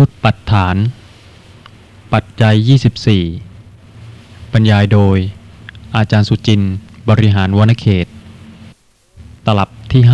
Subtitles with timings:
[0.00, 0.76] ชุดปัฏฐาน
[2.12, 2.54] ปัจจัย
[3.34, 5.18] 24 บรรยายโดย
[5.96, 6.74] อาจารย์สุจินต์
[7.08, 8.06] บริหารวนเขต
[9.46, 10.12] ตลับที่ 5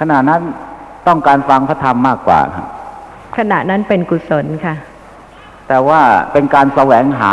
[0.00, 0.40] ขณะนั้น
[1.06, 2.66] ต้องการฟังพระธรรมมากกว่าครับ
[3.38, 4.74] ขณะนั้นเป็นกุศลค่ะ
[5.68, 6.00] แต่ว่า
[6.32, 7.30] เป็นการแสวงหา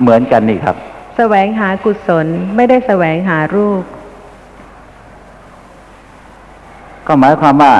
[0.00, 0.78] เหมือนกันนี่ครับ
[1.16, 2.26] แสวงหากุศล
[2.56, 3.82] ไม่ได้แสวงหารูป
[7.06, 7.74] ก็หมายความว่า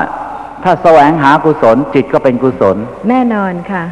[0.63, 2.77] ถ้าแสวงหากุศลจิตก็เป็นกุศล
[3.09, 3.83] แน่นอนค่ะ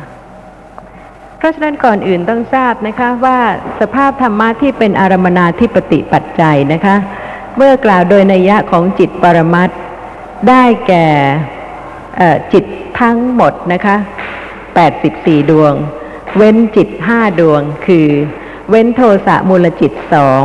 [1.37, 3.39] เพราะฉะนั้นก่อนอื่นต้องทราบนะคะ ว่า
[3.79, 6.95] สภาพธรรมะที่เป็นอารมนาธิปติปัจจัยนะคะ
[7.57, 9.77] เมื่อกล่าวโดยนัยยะของจิตปรมัตถ์
[10.49, 11.07] ได้แก่
[12.17, 12.65] เอ่อจิต
[12.99, 13.95] ทั้งหมดนะคะ
[14.73, 15.73] 84 ดวง
[16.37, 18.07] เว้นจิต5ดวงคือ
[18.71, 20.43] เว้นโทสะมูลจิตสอง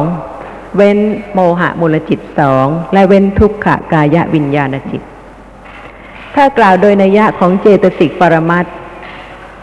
[0.76, 0.98] เว้น
[1.34, 5.02] โมหะมูลจิตสองและเว้นทุกขกายวิญญาณจิต
[6.34, 8.66] ถ้ากล่าวโดยนัยยะของเจตสิกปรมัต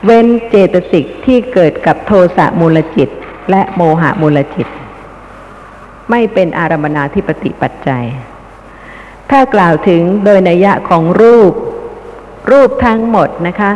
[0.05, 3.09] เว้นเจตสิกที่เกิดกับโทสะมูลจิต
[3.51, 4.67] และโมหะมูลจิต
[6.09, 8.05] ไม่เป็นอารมนาธิปติปัจจัย
[9.29, 11.53] ถ้ากล่าวถึงโดยนัยยะของรูป
[12.51, 13.71] รูปทั้งหมดนะคะ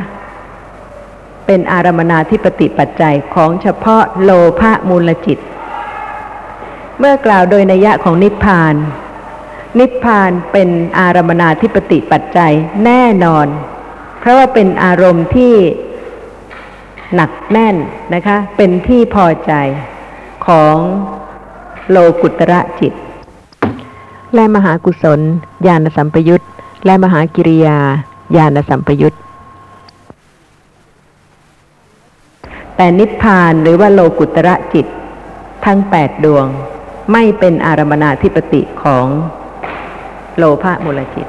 [1.48, 5.40] เป็นอารมนาธิปติปัจจัยของเฉพาะโลภะมูลจิต
[7.00, 8.76] เมื่อกล่าวโดยนัยะของนิพพาน
[9.80, 12.54] นิพพานเป็นอารมนาธิปติปัจจัย
[12.86, 13.48] แน่นอน
[14.20, 15.54] เพราะว่าเป็นอารมณ์ที่
[17.16, 17.76] หนักแน่น
[18.14, 19.54] นะคะ เป็นที่พอใจ
[20.48, 20.76] ของ
[21.90, 22.94] โลกุตระจิต
[24.36, 25.20] และมหากุศล
[25.68, 26.44] ญาณสัมปยุต
[26.86, 27.78] และมหากิริยา
[28.38, 29.16] ญาณสัมปยุต
[32.78, 34.86] แต่นิพพานหรือว่าโลกุตระจิต
[35.66, 36.46] ทั้งแปดดวง
[37.12, 39.06] ไม่เป็นอารมนาธิปติของ
[40.38, 41.28] โลภะมูลจิต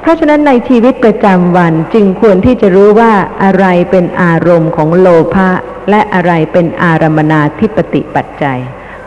[0.00, 3.12] เพราะฉะนั้นในชีวิตประจำวันจึงควรที่จะรู้ว่า
[3.42, 5.48] อะไรเป็นอารมณ์ของโลภะ
[5.90, 8.58] และอะไรเป็นอารมนาธิปติปัจจัย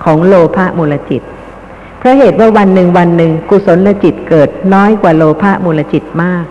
[0.04, 1.22] ของโลภะมูลจิต
[2.00, 6.46] เพราะเหตุว่าวันหนึ่งวันหนึ่งกุศลจิตเกิดน้อยกว่าโลภะมูลจิตมาก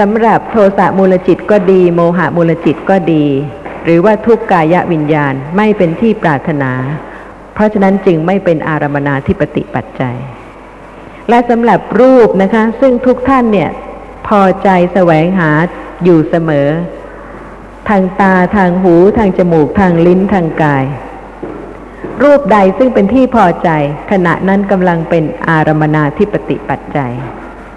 [0.00, 3.24] สำหรับโทสะมูลจิตก็ดี โมหะมูลจิตก็ดี
[3.84, 6.72] หรือว่าทุกกายวิญญาณไม่เป็นที่ปรารถนา
[7.54, 10.16] เพราะฉะนั้นจึงไม่เป็นอารมนาธิปติปัจจัย
[11.28, 13.70] และสำหรับรูปนะคะ ซึ่งทุกท่านเนี่ย
[14.28, 15.50] พอใจแสวงหา
[16.04, 16.68] อยู่เสมอ
[17.88, 20.84] ทางตาทางหูทางจมูกทางลิ้นทางกาย
[22.22, 23.70] รูปใดซึ่งเป็นที่พอใจ
[24.10, 27.12] ขณะนั้นกำลังเป็นอารมนาธิปติปัจจัย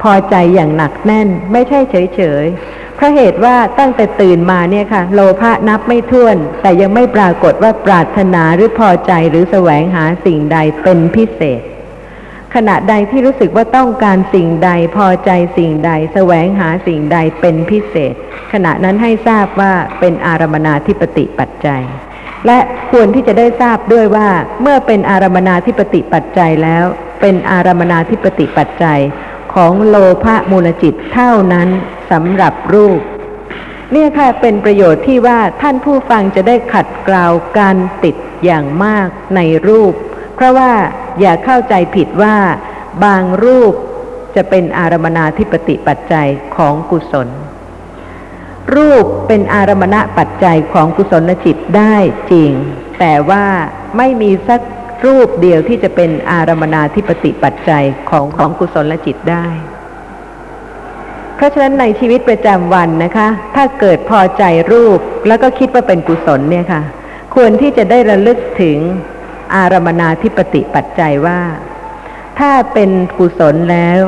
[0.03, 11.61] พอใจอย่างหนักแน่น ไม่ใช่เฉยๆเพราะเหตุว่าตั้งแต่ตื่นมาเนี่ยค่ะ โลภะนับไม่ถ้วน แต่ยังไม่ปรากฏว่าปรารถนาหรือพอใจหรือแสวงหาสิ่งใดเป็นพิเศษ
[12.55, 18.13] ขณะใดที่รู้สึกว่าต้องการสิ่งใดพอใจสิ่งใด แสวงหาสิ่งใดเป็นพิเศษ
[18.53, 21.83] ขณะนั้นให้ทราบว่าเป็นอารมนาธิปติปัจจัย
[22.47, 22.59] และ
[22.91, 24.27] ควรที่จะได้ทราบด้วยว่า
[24.61, 26.85] เมื่อเป็นอารมนาธิปติปัจจัยแล้ว
[27.21, 28.99] เป็นอารมนาธิปติปัจจัย
[29.61, 31.69] ของโลภะมูลจิตเท่านั้น
[32.11, 33.01] สำหรับรูป
[33.91, 37.25] เนี่ยค่ะเป็นประโยชน์ที่ว่าท่านผู้ฟังจะได้ขัดเกลา
[37.57, 39.93] การติดอย่างมากในรูป
[40.35, 40.71] เพราะว่า
[41.19, 42.35] อย่าเข้าใจผิดว่า
[43.03, 43.73] บางรูป
[44.35, 47.27] จะเป็นอารมนาธิปติปัจจัยของกุศล
[48.75, 51.95] รูปเป็นอารมณะปัจจัยของกุศลจิตได้
[52.31, 52.51] จริง
[52.99, 53.45] แต่ว่า
[53.97, 54.61] ไม่มีสัก
[55.05, 59.47] รูปเดียวที่จะเป็นอารมนาธิปติปัจจัยของของกุศลจิตได้
[61.35, 66.81] เพราะฉะนั้นในชีวิตประจำวันนะคะ ถ้าเกิดพอใจรูปแล้วก็คิดว่าเป็นกุศลเนี่ยค่ะ
[67.35, 68.77] ควรที่จะได้ระลึกถึง
[69.55, 71.39] อารมนาธิปติปัจจัยว่า
[72.39, 73.99] ถ้าเป็นกุศลแล้ว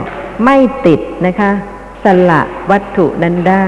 [0.45, 1.51] ไม่ติดนะคะ
[2.03, 3.65] สละวัตถุนั้นได้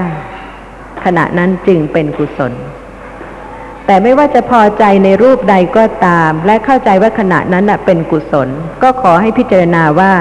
[1.04, 2.52] ขณะนั้นจึงเป็นกุศล
[3.86, 8.48] แต่ไม่ว่าจะพอใจในรูปใดก็ตาม และเข้าใจว่าขณะนั้นเป็นกุศล
[8.82, 10.12] ก็ขอให้พิจารณาว่า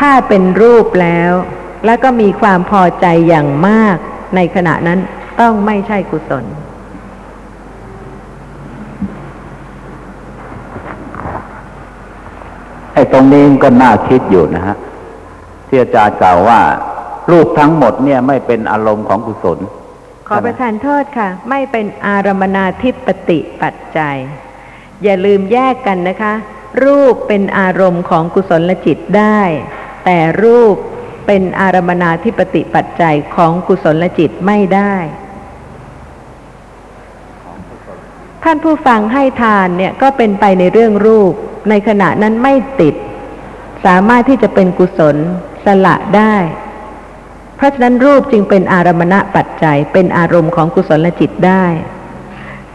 [0.00, 1.32] ถ้าเป็นรูปแล้ว
[1.86, 3.96] แล้วก็มีความพอใจอย่างมาก
[4.36, 4.98] ในขณะนั้น
[5.40, 6.44] ต้องไม่ใช่กุศล
[12.94, 14.76] ไอ้ตรงนี้ก็น่าคิดอยู่นะฮะ
[15.68, 16.60] ที่อาจารย์กล่าวว่า
[17.30, 19.58] รูปทั้งหมดเนี่ยไม่เป็นอารมณ์ของกุศล
[20.28, 24.16] ขอประทานโทษค่ะ ไม่เป็นอารมนาธิปติปัจจัย
[25.02, 26.34] อย่าลืมแยกกันนะคะ
[26.84, 29.40] รูปเป็นอารมณ์ของกุศลจิตได้
[30.04, 30.74] แต่รูป
[31.26, 34.94] เป็นอารมนาธิปติปัจจัยของกุศลจิตไม่ได้
[38.44, 41.32] ท่านผู้ฟังให้ทานเนี่ยก็เป็นไปในเรื่องรูป
[41.70, 42.94] ในขณะนั้นไม่ติด
[43.84, 45.16] สามารถที่จะเป็นกุศล
[45.64, 46.34] สละได้
[47.56, 51.66] เพราะฉะนั้นรูปจึงเป็นอารมณะปัจจัยเป็นอารมณ์ของกุศลจิตได้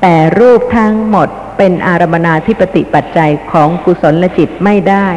[0.02, 5.08] แต่รูปทั้งหมดเป็นอารมนาธิปติปัจจัยของกุศลจิตไม่ได้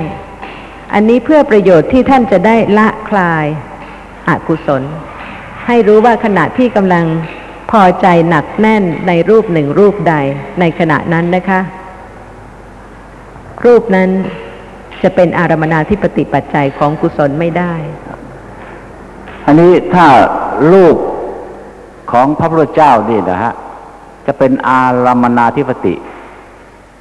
[0.92, 3.46] อันนี้เพื่อประโยชน์ที่ท่านจะได้ละคลาย
[4.28, 4.82] อกุศล
[5.66, 7.04] ให้รู้ว่าขณะที่กำลัง
[7.70, 10.14] พอใจหนักแน่นในรูปหนึ่งรูปใด
[10.60, 11.60] ในขณะนั้นนะคะ
[13.64, 14.10] รูปนั้น
[15.02, 17.74] จะเป็นอารมนาธิปติปัจจัยของกุศลไม่ได้
[19.46, 20.06] อันนี้ถ้า
[20.72, 20.96] รูป
[22.12, 23.52] ของพระพุทธเจ้านี่นะฮะ
[24.26, 25.94] จะเป็นอารามนาธิปติ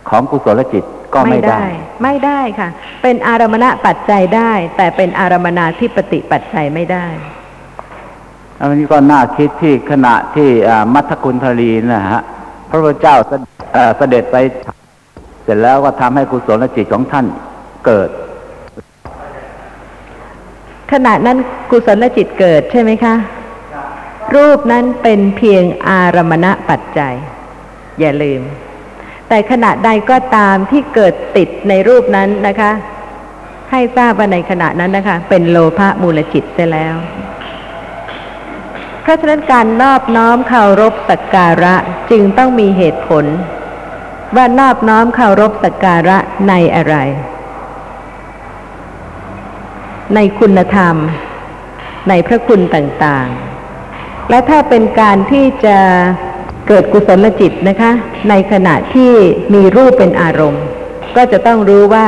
[0.09, 1.59] ของกุศลจิตก็ไม่ได้
[2.03, 2.69] ไม่ได้ค่ะ
[3.03, 7.05] เป็นอารมณปัจจัยได้ แต่เป็นอารมนาธิปติปัจจัยไม่ได้
[8.59, 12.21] อันนี้ก็น่าคิดที่ขณะที่อ่ามัทธกุลทลีนะฮะ
[12.69, 13.41] พระพุทธเจ้าเสด
[13.73, 14.35] เอ่อเสด็จไป
[15.43, 17.25] เสร็จแล้วก็ทำให้กุศลจิตของท่าน
[17.85, 18.09] เกิด
[20.93, 21.37] ขณะนั้น
[21.71, 23.15] กุศลจิตเกิดใช่ไหมคะ
[24.35, 27.13] รูปนั้นเป็นเพียงอารมณะปัจจัย
[27.99, 28.41] อย่าลืม
[29.27, 32.71] แต่ขณะใดก็ตามที่เกิดติดในรูปนั้นนะคะ
[33.71, 36.95] ให้ทราบว่าในขณะนั้นนะคะ เป็นโลภะมูลจิตเสียแล้ว
[39.01, 41.75] เพราะฉะนั้นการนอบน้อมเคารพสักการะ
[42.11, 43.25] จึงต้องมีเหตุผล
[44.35, 46.17] ว่านอบน้อมเคารพสักการะ
[46.47, 46.95] ในอะไร
[50.15, 50.95] ในคุณธรรม
[52.09, 55.77] ในพระคุณต่างๆ และถ้าเป็นการที่จะ
[56.67, 57.91] เกิดกุศลจิตนะคะ
[58.29, 59.11] ในขณะที่
[59.53, 60.63] มีรูปเป็นอารมณ์
[61.15, 62.07] ก็จะต้องรู้ว่า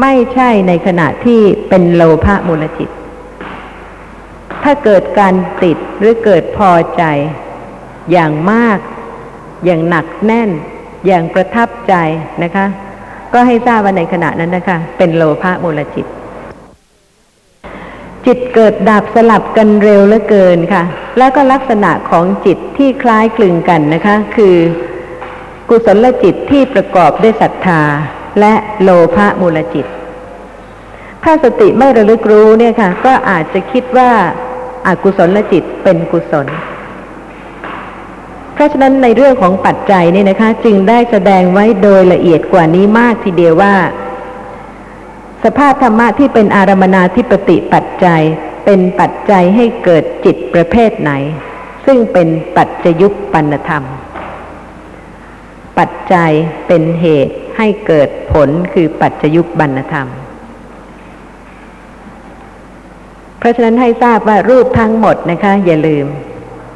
[0.00, 2.88] ไม่ใช่ในขณะที่เป็นโลภะมูลจิต
[4.62, 7.02] ถ้าเกิดการติดหรือเกิดพอใจ
[8.12, 8.78] อย่างมาก
[9.64, 10.50] อย่างหนักแน่น
[11.06, 11.94] อย่างประทับใจ
[12.42, 12.66] นะคะ
[13.32, 16.06] ก็ให้ทราบว่าในขณะนั้นนะคะ เป็นโลภะมูลจิต
[18.26, 20.82] จิตเกิดดับสลับกันเร็วเหลือเกินค่ะ
[21.18, 24.56] แล้วก็ลักษณะของจิตที่คล้ายคลึงกันนะคะ คือ
[25.68, 27.82] กุศลจิตที่ประกอบด้วยศรัทธา
[28.40, 29.86] และโลภะมูลจิต
[31.24, 34.10] ถ้าสติไม่ระลึกรู้เนี่ยค่ะ ก็อาจจะคิดว่า
[34.86, 36.46] อากุศลจิตเป็นกุศล
[38.54, 43.74] เพราะฉะนั้นในเรื่องของปัจจัยเนี่ยนะคะ จึงได้แสดงไว้โดยละเอียดกว่านี้มากทีเดียวว่า
[45.44, 48.22] สภาพธรรมะที่เป็นอารมนาธิปติปัจจัย
[48.64, 51.12] เป็นปัจจัยให้เกิดจิตประเภทไหน
[51.86, 53.84] ซึ่งเป็นปัจจยุปปันธรรม
[55.78, 56.32] ปัจจัย
[56.66, 60.08] เป็นเหตุให้เกิดผลคือปัจจยุปปันธรรม
[63.38, 66.06] เพราะฉะนั้นให้ทราบว่ารูปทั้งหมดนะคะ อย่าลืม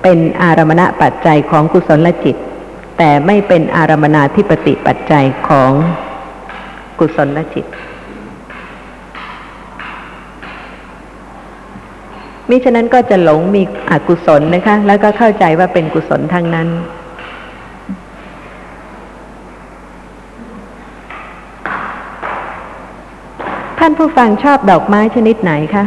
[0.02, 2.36] เป็นอารมณปัจจัยของกุศลจิต
[2.98, 5.72] แต่ไม่เป็นอารมนาธิปติปัจจัยของ
[6.98, 7.66] กุศลจิต
[12.50, 16.68] มิฉะนั้นก็จะหลงมีอกุศลนะคะ แล้วก็เข้าใจว่าเป็นกุศลทั้งนั้น
[23.78, 25.84] ท่านผู้ฟังชอบดอกไม้ชนิดไหนคะ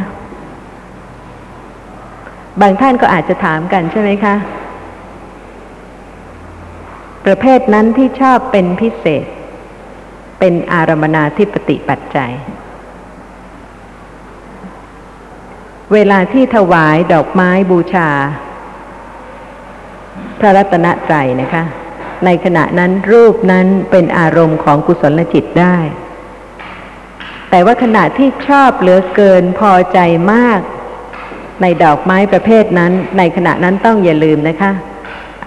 [2.62, 4.36] บางท่านก็อาจจะถามกันใช่ไหมคะ
[7.25, 9.25] ประเภทนั้นที่ชอบเป็นพิเศษ
[10.39, 12.31] เป็นอารมนาธิปติปัจจัย
[15.93, 18.10] เวลาที่ถวายดอกไม้บูชา
[20.39, 21.63] พระรัตนตรัยนะคะ
[22.25, 25.77] ในขณะนั้นรูปนั้นเป็นอารมณ์ของกุศลจิตได้
[27.50, 30.00] แต่ว่าขณะที่ชอบเหลือเกินพอใจ
[30.33, 30.60] มาก
[31.62, 34.71] ในดอกไม้ประเภทนั้น ในขณะนั้นต้องอย่าลืมนะคะ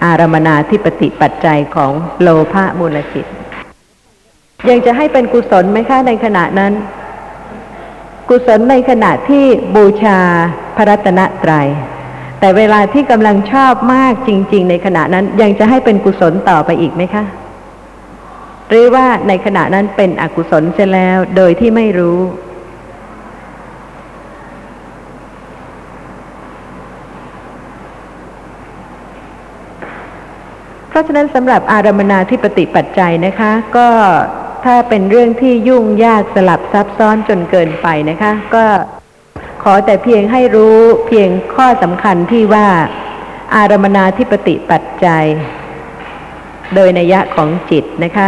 [0.03, 3.25] อารมนาที่ปฏิปัจจัยของโลภะมูลจิต
[4.69, 6.73] ยังจะให้เป็นกุศลไหมคะในขณะนั้น
[8.29, 10.19] กุศลในขณะที่บูชา
[10.75, 11.67] พระรัตนตรัย
[12.39, 17.23] แต่เวลาที่กำลังชอบมากจริง ๆ ในขณะนั้นยังจะให้เป็นกุศลต่อไปอีกไหมคะ
[18.69, 22.19] หรือว่าในขณะนั้นเป็นอกุศลเสียแล้วโดยที่ไม่รู้
[30.89, 33.87] เพราะฉะนั้นสำหรับอารมนาที่ปฏิปัจจัยนะคะ ก็
[34.65, 38.65] ถ้าเป็นเรื่องที่ยุ่งยากสลับซับซ้อนจนเกินไปนะคะ ก็
[39.63, 42.67] ขอแต่เพียงให้รู้เพียงข้อสำคัญที่ว่า
[43.55, 45.25] อารมนาธิปติปัจจัย
[46.75, 48.27] โดยนัยะของจิตนะคะ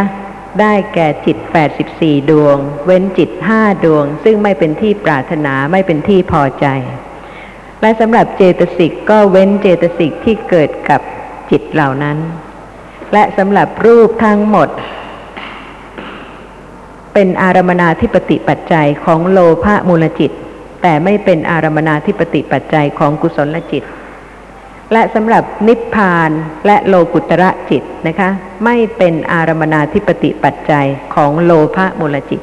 [0.60, 1.38] ได้แก่จิต
[1.84, 6.66] 84 ดวง เว้นจิต5ดวง ซึ่งไม่เป็นที่ปรารถนาไม่เป็นที่พอใจ
[7.82, 11.02] และสำหรับเจตสิกก็เว้นเจตสิกที่เกิดกับ
[11.52, 12.18] จิตเหล่านั้น
[13.14, 14.70] และสำหรับรูปทั้งหมด
[17.20, 20.32] เป็นอารมนาธิปติปัจจัยของโลภะมูลจิต
[20.82, 23.84] แต่ไม่เป็นอารมนาธิปติปัจจัยของกุศลจิต
[24.94, 26.32] และสำหรับนิพพาน
[26.66, 28.30] และโลกุตระจิตนะคะ
[28.64, 32.42] ไม่เป็นอารมนาธิปติปัจจัยของโลภะมูลจิต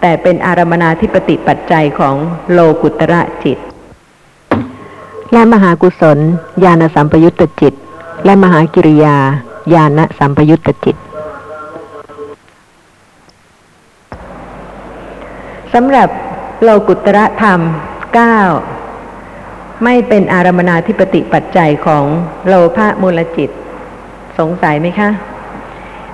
[0.00, 2.14] แต่เป็นอารมนาธิปติปัจจัยของ
[2.52, 3.58] โลกุตระจิต
[5.32, 6.18] และมหากุศล
[6.64, 7.74] ญาณสัมปยุตตจิต
[8.24, 9.16] และมหากิริยา
[9.74, 10.98] ญาณสัมปยุตตจิต
[15.74, 16.08] สำหรับ
[16.62, 17.60] โลกุตระธรรม
[18.86, 22.04] 9 ไม่เป็นอารมนาธิปติปัจจัยของ
[22.46, 23.50] โลภะมูลจิต
[24.38, 25.10] สงสัยไหมคะ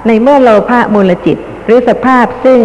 [0.06, 2.60] ในเมื่อโลภะมูลจิต หรือสภาพซึ่ง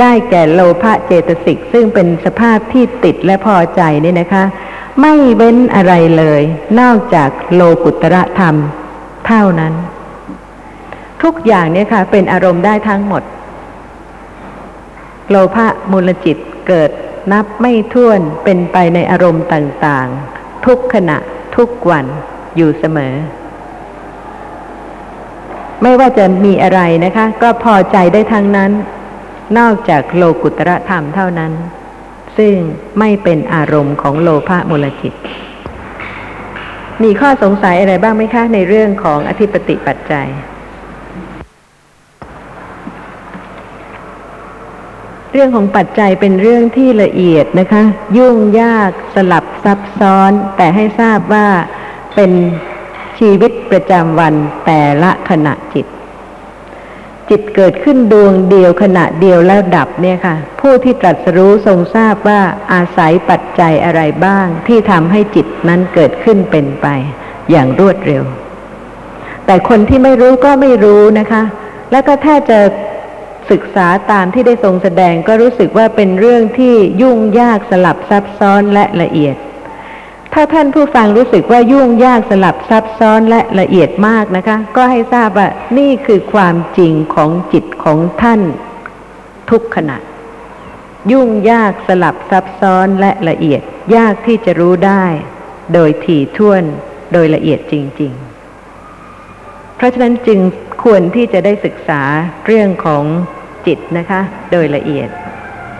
[0.00, 4.44] ได้แก่โลภะเจตสิก ซึ่งเป็นสภาพที่ติดและพอใจนี่นะคะ
[5.00, 6.42] ไม่เว้นอะไรเลย
[6.80, 8.54] นอกจากโลกุตระธรรม
[9.26, 9.72] เท่านั้น
[11.22, 13.22] ทุกอย่างเนี่ยค่ะ เป็นอารมณ์ได้ทั้งหมด
[15.30, 16.36] โลภะมูลจิต
[16.68, 16.90] เกิด
[17.32, 21.18] นับไม่ถ้วนเป็นไปในอารมณ์ต่างๆ ทุกขณะ
[21.56, 22.06] ทุกวัน
[22.56, 23.14] อยู่เสมอ
[25.82, 28.70] ไม่ว่าจะมีอะไรนะคะ ก็พอใจได้ทั้งนั้น
[29.58, 31.52] นอกจากโลกุตระธรรมเท่านั้น
[32.38, 32.54] ซึ่ง
[32.98, 35.14] ไม่เป็นอารมณ์ของโลภะมูลจิต
[37.02, 40.28] มีข้อสงสัยอะไรบ้างไหมคะ ในเรื่องของอธิปติปัจจัย
[45.32, 47.82] เรื่องของปัจจัยเป็นเรื่องที่ละเอียดนะคะ
[48.16, 51.48] ยุ่งยากสลับซับซ้อน แต่ให้ทราบว่า
[52.14, 52.32] เป็น
[53.18, 54.34] ชีวิตประจำวัน
[54.66, 55.86] แต่ละขณะจิต
[57.28, 62.40] จิตเกิดขึ้นดวงเดียวขณะเดียวแล้วดับเนี่ยค่ะ ผู้ที่ตรัสรู้ทรงทราบว่า
[62.72, 66.86] อาศัยปัจจัยอะไรบ้าง ที่ทำให้จิตนั้นเกิดขึ้นเป็นไป
[67.50, 68.24] อย่างรวดเร็ว
[69.46, 71.42] แต่คนที่ไม่รู้ก็ไม่รู้นะคะ
[71.90, 72.58] แล้วก็ถ้าจะ
[73.50, 79.36] ศึกษาตามที่ได้ทรงแสดงก็รู้สึกว่าเป็นเรื่องที่ยุ่งยากสลับซับซ้อนและละเอียด
[80.34, 88.40] ถ้าท่านผู้ฟังรู้สึกว่ายุ่งยากสลับซับซ้อนและละเอียดมากนะคะ ก็ให้ทราบว่านี่คือความจริงของจิตของท่าน
[89.50, 89.96] ทุกขณะ
[91.12, 93.62] ยุ่งยากสลับซับซ้อนและละเอียด
[93.96, 95.04] ยากที่จะรู้ได้
[95.74, 96.62] โดยถี่ถ้วน
[97.12, 98.12] โดยละเอียดจริง
[98.94, 100.40] ๆ เพราะฉะนั้นจึง
[100.84, 102.02] ควรที่จะได้ศึกษา
[102.46, 103.04] เรื่องของ
[103.66, 104.20] จิตนะคะ
[104.52, 105.08] โดยละเอียด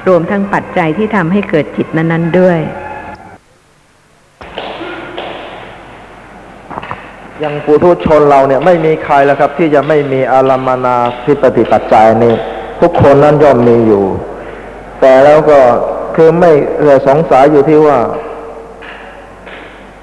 [0.09, 2.59] รวมทั้งปัจจัยที่ทำให้เกิดจิตนั้น ๆ ด้วย
[7.41, 12.35] อย่างปุถุชนเราเนี่ยไม่มีใครแล้วครับ ที่จะไม่มีอารมนาธิปติปัจจัยนี่
[12.81, 14.05] ทุกคนนั้นย่อมมีอยู่
[15.01, 15.61] แต่แล้วก็
[16.17, 17.99] คือไม่เออสงสัยอยู่ที่ว่า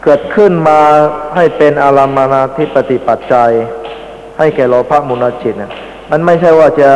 [0.03, 0.79] เกิดขึ้นมา
[1.35, 3.51] ให้เป็นอารมนาธิปติปัจจัย
[4.37, 5.71] ให้แก่โลภะมูลจิตเนี่ย
[6.11, 6.91] มันไม่ใช่ว่าจะ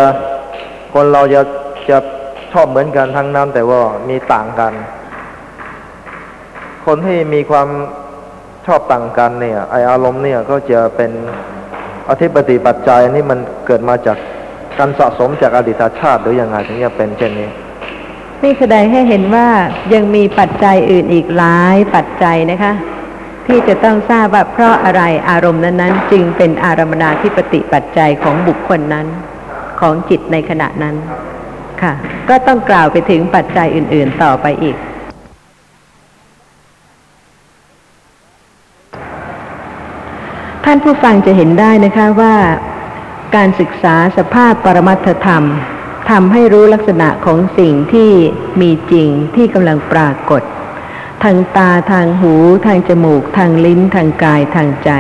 [0.93, 1.41] คนเราจะ
[1.89, 1.97] จะ
[2.51, 3.79] ชอบเหมือนกันทั้งนั้นแต่ว่า
[4.09, 4.73] มีต่างกัน
[6.85, 7.67] คนที่มีความ
[8.67, 11.11] ชอบต่างกันเนี่ย ไออารมณ์เนี่ยก็จะเป็น
[12.09, 14.17] อธิปติปัจจัยนี่มันเกิดมาจาก
[14.77, 17.49] การสะสมจากอดีตชาติหรือยังไงถึงจะเป็นเช่นนี้
[18.43, 19.47] นี่แสดงให้เห็นว่า
[19.93, 22.73] ยังมีปัจจัยอื่นอีกหลายปัจจัยนะคะ
[23.47, 29.07] ที่จะต้องทราบว่าเพราะอะไรอารมณ์นั้นๆ จึงเป็นอารมนาธิปติปัจจัยของบุคคลนั้น
[29.79, 30.95] ของจิตในขณะนั้น
[31.81, 31.93] ค่ะ
[32.29, 34.77] ก็ต้องกล่าวไปถึงปัจจัยอื่น ๆต่อไปอีก
[40.65, 42.35] ท่านผู้ฟังจะเห็นได้นะคะว่า
[43.35, 45.43] การศึกษาสภาพปรมัตถธรรม
[46.09, 48.11] ทำให้รู้ลักษณะของสิ่งที่
[48.61, 50.41] มีจริงที่กำลังปรากฏ
[51.23, 52.33] ทางตาทางหู
[52.65, 54.91] ทางจมูก ทางลิ้นทางกายทางใจ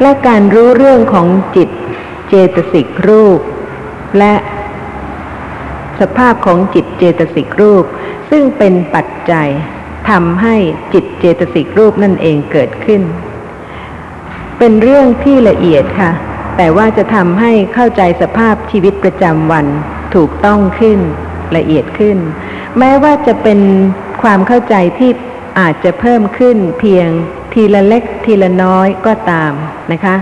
[0.00, 1.68] และการรู้เรื่องของจิต
[2.34, 3.40] เจตสิกรูป
[4.18, 4.34] และ
[6.00, 7.84] สภาพของจิตเจตสิกรูป
[8.30, 9.48] ซึ่งเป็นปัจจัย
[10.10, 10.56] ทำให้
[10.92, 13.02] จิตเจตสิกรูปนั่นเองเกิดขึ้น
[14.58, 16.10] เป็นเรื่องที่ละเอียดค่ะ
[16.56, 19.66] แต่ว่าจะทำให้เข้าใจสภาพชีวิตประจำวัน
[20.14, 20.98] ถูกต้องขึ้น
[21.56, 22.18] ละเอียดขึ้น
[22.78, 23.60] แม้ว่าจะเป็น
[24.22, 25.10] ความเข้าใจที่
[25.58, 27.08] อาจจะเพิ่มขึ้นเพียง
[27.52, 29.52] ทีละเล็กทีละน้อยก็ตาม
[29.92, 30.16] นะคะ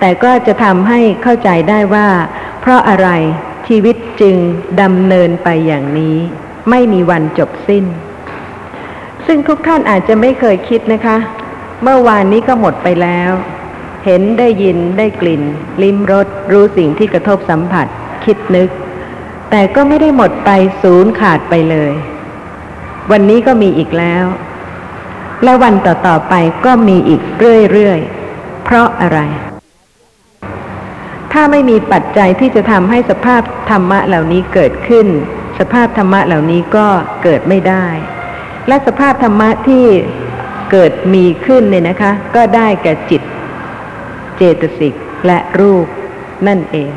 [0.00, 2.08] แต่ก็จะทำให้เข้าใจได้ว่า
[2.60, 3.08] เพราะอะไร
[3.68, 4.36] ชีวิตจึง
[4.82, 6.16] ดำเนินไปอย่างนี้
[6.70, 7.84] ไม่มีวันจบสิ้น
[9.26, 11.16] ซึ่งทุกท่านอาจจะไม่เคยคิดนะคะ
[11.82, 13.30] เมื่อวานนี้ก็หมดไปแล้ว
[14.04, 15.42] เห็นได้ยินได้กลิ่น
[15.82, 17.86] ลิ้มรสรู้สิ่งที่กระทบสัมผัส
[18.24, 18.68] คิดนึก
[19.50, 20.50] แต่ก็ไม่ได้หมดไป
[20.82, 21.92] ศูนย์ขาดไปเลย
[23.10, 24.24] วันนี้ก็มีอีกแล้ว
[25.44, 26.34] และวันต่อๆไป
[26.64, 27.22] ก็มีอีก
[27.72, 29.20] เรื่อยๆเพราะอะไร
[31.38, 35.06] ถ้าไม่มีปัจจัยที่จะทำให้สภาพธรรมะเหล่านี้เกิดขึ้น
[35.58, 36.88] สภาพธรรมะเหล่านี้ก็
[37.22, 37.86] เกิดไม่ได้
[38.68, 39.84] และสภาพธรรมะที่
[40.72, 43.22] เกิดมีขึ้นเนี่ยนะคะ ก็ได้แก่จิต
[44.36, 44.94] เจตสิก
[45.26, 45.86] และรูป
[46.46, 46.92] นั่นเอง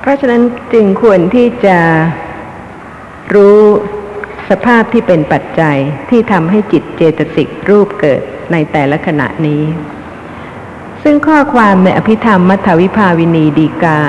[0.00, 0.42] เพราะฉะนั้น
[0.72, 1.78] จึงควรที่จะ
[3.34, 3.60] รู้
[4.50, 5.78] สภาพที่เป็นปัจจัย
[6.10, 8.20] ที่ทำให้จิตเจตสิกรูปเกิด
[8.52, 9.62] ในแต่ละขณะนี้
[11.08, 14.00] ซึ่งข้อความในอภิธรรมมัทธวิภาวินีดีกา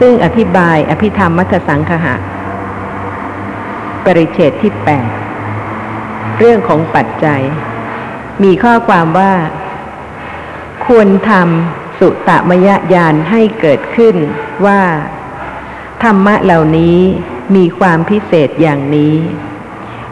[0.00, 2.14] ซึ่งอธิบายอภิธรรมมัทสังคหะ
[4.04, 5.08] ปริเฉดที่แปด
[6.38, 7.42] เรื่องของปัจจัย
[8.42, 9.34] มีข้อความว่า
[10.86, 14.16] ควรทำสุตมยญาณให้เกิดขึ้น
[14.66, 14.82] ว่า
[16.02, 16.98] ธรรมะเหล่านี้
[17.56, 19.16] มีความพิเศษอย่างนี้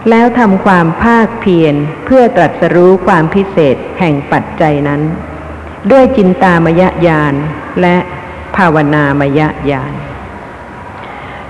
[0.09, 5.03] แล้วทำความภาคเพียรเพื่อตรัสรู้ความพิเศษแห่งปัจจัยนั้น
[5.91, 7.35] ด้วยจินตามยญาณ
[7.81, 7.97] และ
[8.57, 9.41] ภาวนามย
[9.71, 9.95] ญาณ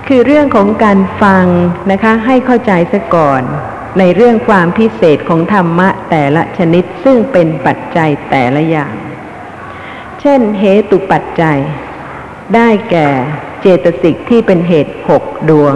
[0.07, 1.45] คือเรื่องของการฟัง
[1.91, 3.41] นะคะให้เข้าใจซะก่อน
[3.99, 8.93] ในเรื่องความพิเศษของธรรมะแต่ละชนิดซึ่งเป็นปัจจัยแต่ละอย่าง
[10.21, 11.59] เช่นเหตุปัจจัย
[12.55, 13.09] ได้แก่
[13.61, 15.75] เจตสิกที่เป็นเหตุหกดวง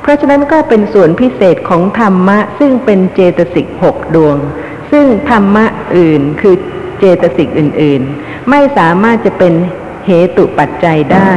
[0.00, 4.36] เพราะฉะนั้นก็เป็นส่วนพิเศษของธรรมะ ซึ่งเป็นเจตสิกหกดวง
[4.92, 5.64] ซึ่งธรรมะ
[5.96, 6.56] อื่นคือ
[6.98, 9.54] เจตสิกอื่นๆ ไม่สามารถจะเป็น
[10.06, 11.32] เหตุปัจจัยได้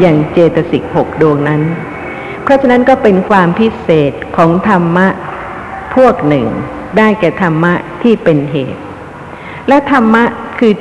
[0.00, 1.62] อย่างเจตสิกหกดวงนั้น
[2.42, 5.08] เพราะฉะนั้นก็เป็นความพิเศษของธรรมะ
[5.94, 6.46] พวกหนึ่ง
[6.98, 8.82] ได้แก่ธรรมะที่เป็นเหตุ
[9.68, 10.24] และธรรมะ
[10.58, 10.72] คือ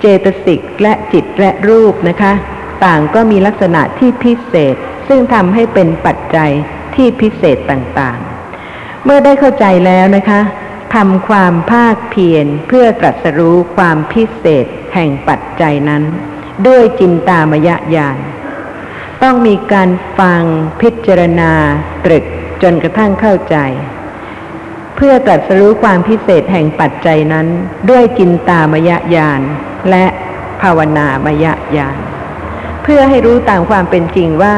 [0.00, 2.32] เจตสิกและจิตและรูปนะคะ
[2.84, 4.76] ต่างก็มีลักษณะที่พิเศษ
[5.08, 6.50] ซึ่งทำให้เป็นปัจจัย
[6.94, 10.40] ที่พิเศษต่างๆ เมื่อได้เข้าใจแล้วนะคะ
[10.94, 16.02] ทำความภาคเพียรเพื่อตรัสรู้ความพิเศษแห่งปัจจัยนั้น
[16.66, 18.18] ด้วยจินตามยญาณ
[19.22, 20.42] ต้องมีการฟัง
[20.80, 21.52] พิจารณา
[22.04, 22.24] ตรึก
[22.62, 23.56] จนกระทั่งเข้าใจ
[24.96, 27.46] เพื่อตรัสรู้ความพิเศษแห่งปัจจัยนั้น
[27.90, 29.40] ด้วยจินตามยญาณ
[29.90, 30.04] และ
[30.62, 31.46] ภาวนามย
[31.76, 31.98] ญาณ
[32.84, 34.56] เพื่อให้รู้ตามความเป็นจริงว่า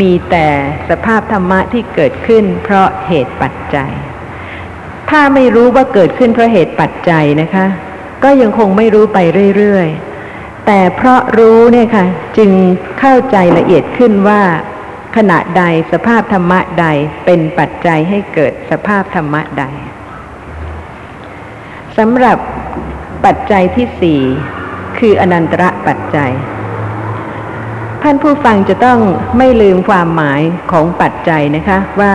[0.00, 0.46] มีแต่
[0.88, 3.92] สภาพธรรมะที่เกิดขึ้น เพราะเหตุปัจจัย
[5.10, 7.66] ถ้าไม่รู้ว่าเกิดขึ้นเพราะเหตุปัจจัยนะคะ
[8.24, 9.18] ก็ยังคงไม่รู้ไป
[9.56, 12.06] เรื่อยๆ แต่เพราะรู้เนี่ยค่ะ
[12.38, 12.50] จึง
[13.00, 14.42] เข้าใจละเอียดขึ้นว่า
[15.16, 16.86] ขณะใดสภาพธรรมะใด
[17.24, 19.64] เป็นปัจจัยให้เกิดสภาพธรรมะใด
[21.98, 22.38] สำหรับ
[23.24, 24.20] ปัจจัยที่สี่
[25.00, 26.32] คืออนันตระปัจจัย
[28.02, 28.98] ท่านผู้ฟังจะต้อง
[29.38, 32.14] ไม่ลืมความหมายของปัจจัยนะคะว่า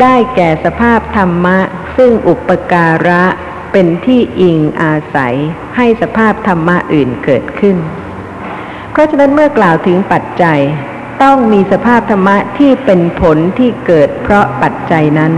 [0.00, 1.58] ได้แก่สภาพธรรมะ
[1.96, 3.24] ซึ่งอุปการะ
[3.72, 5.36] เป็นที่อิงอาศัย
[5.76, 7.76] ให้สภาพธรรมะอื่นเกิดขึ้น
[8.92, 10.60] เพราะฉะนั้นเมื่อกล่าวถึงปัจจัย
[11.22, 15.32] ต้องมีสภาพธรรมะที่เป็นผลที่เกิดเพราะปัจจัยนั้น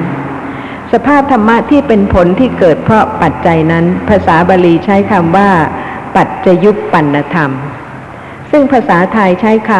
[0.92, 5.50] สภาพธรรมะที่เป็นผลที่เกิดเพราะปัจจัยนั้น ภาษาบาลีใช้คำว่า
[6.18, 7.50] ปัจจยุปปันธรรม
[8.50, 9.72] ซึ่งภาษาไทยใช้ค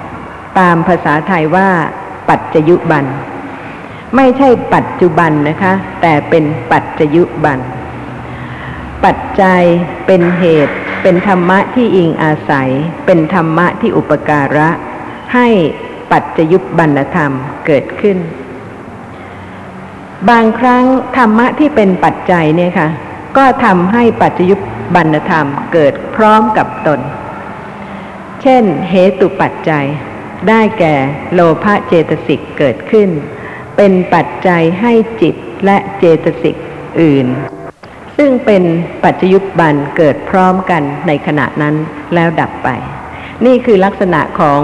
[0.00, 1.68] ำตามภาษาไทยว่า
[2.28, 3.04] ปัจจยุบัน
[4.16, 7.60] ไม่ใช่ปัจจุบันนะคะ แต่เป็นปัจจยุบัน
[9.04, 9.62] ปัจจัย
[10.06, 12.70] เป็นเหตุ เป็นธรรมะที่อิงอาศัย
[13.06, 14.68] เป็นธรรมะที่อุปการะ
[15.34, 15.48] ให้
[16.12, 17.32] ปัจจยุบันธรรม
[17.66, 18.18] เกิดขึ้น
[20.30, 20.84] บางครั้ง
[21.16, 22.88] ธรรมะที่เป็นปัจจัยเนี่ยค่ะ
[23.36, 24.56] ก็ทำให้ปัจจยุ
[24.94, 27.00] บันธรรมเกิดพร้อมกับตน
[28.42, 29.86] เช่นเหตุปัจจัย
[30.48, 30.94] ได้แก่
[31.32, 33.08] โลภะเจตสิกเกิดขึ้น
[33.76, 36.56] เป็นปัจจัยให้จิตและเจตสิก
[37.00, 37.26] อื่น
[38.16, 38.62] ซึ่งเป็น
[39.04, 41.74] ปัจจยุบันเกิดพร้อมกันในขณะนั้น
[42.14, 42.68] แล้วดับไป
[43.44, 44.60] นี่คือลักษณะของ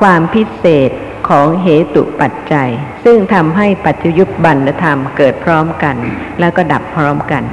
[0.00, 0.90] ความพิเศษ
[1.28, 2.70] ของเหตุปัจจัย
[3.04, 5.96] ซึ่งทำให้ปัจจยุบันธรรมเกิดพร้อมกัน
[6.40, 7.44] แล้วก็ดับพร้อมกัน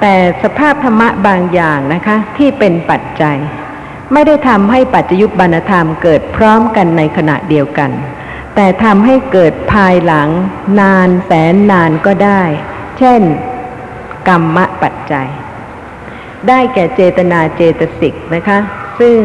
[0.00, 3.36] แต่สภาพธรรมะบางอย่างนะคะ ที่เป็นปัจจัย
[4.12, 7.90] ไม่ได้ทำให้ปัจจยุบันธรรมเกิดพร้อมกันในขณะเดียวกัน
[8.54, 10.28] แต่ทำให้เกิดภายหลัง
[10.80, 12.42] นานแสนนานก็ได้
[12.98, 13.20] เช่น
[14.28, 15.28] กรรมปัจจัย
[16.48, 18.58] ได้แก่เจตนาเจตสิกนะคะ
[19.00, 19.18] ซึ่ง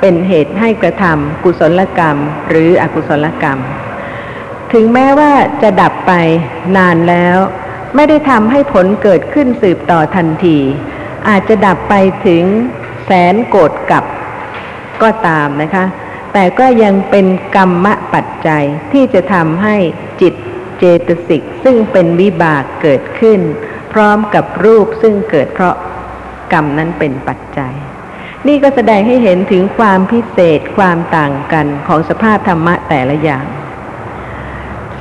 [0.00, 2.16] เป็นเหตุให้กระทำกุศลกรรม
[2.48, 3.58] หรืออกุศลกรรม
[4.72, 5.32] ถึงแม้ว่า
[5.62, 6.12] จะดับไป
[6.76, 7.38] นานแล้ว
[7.94, 10.58] ไม่ได้ทำให้ผลเกิดขึ้นสืบต่อทันที
[11.28, 11.94] อาจจะดับไป
[12.26, 12.44] ถึง
[13.04, 14.04] แสนโกรธกับ
[15.02, 15.84] ก็ตามนะคะ
[16.32, 19.76] แต่ก็ยังเป็นกรรมปัจจัยที่จะทำให้
[20.20, 20.34] จิต
[20.78, 23.40] เจตสิกซึ่งเป็นวิบากเกิดขึ้น
[23.92, 25.74] พร้อมกับรูปซึ่งเกิดเพราะ
[26.52, 27.74] กรรมนั้นเป็นปัจจัย
[28.46, 33.46] นี่ก็แสดงให้เห็นถึงความพิเศษความต่างกันของสภาพธรรมะแต่ละอย่าง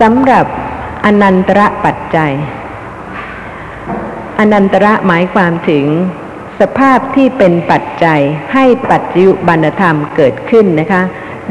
[0.01, 0.45] สำหรับ
[1.05, 2.33] อนันตระปัจจัย
[4.39, 5.85] อนันตระหมายความถึง
[6.59, 8.21] สภาพที่เป็นปัจจัย
[8.53, 11.03] ให้ปัจจุบันธรรมเกิดขึ้นนะคะ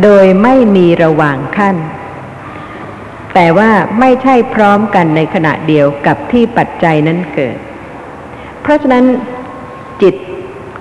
[0.03, 1.77] โดยไม่มีระหว่างขั้น
[3.35, 3.70] แต่ว่า
[4.01, 7.57] ไม่ใช่พร้อมกันในขณะเดียวกับที่ปัจจัยนั้นเกิด
[8.62, 9.05] เพราะฉะนั้น
[10.03, 10.14] จิต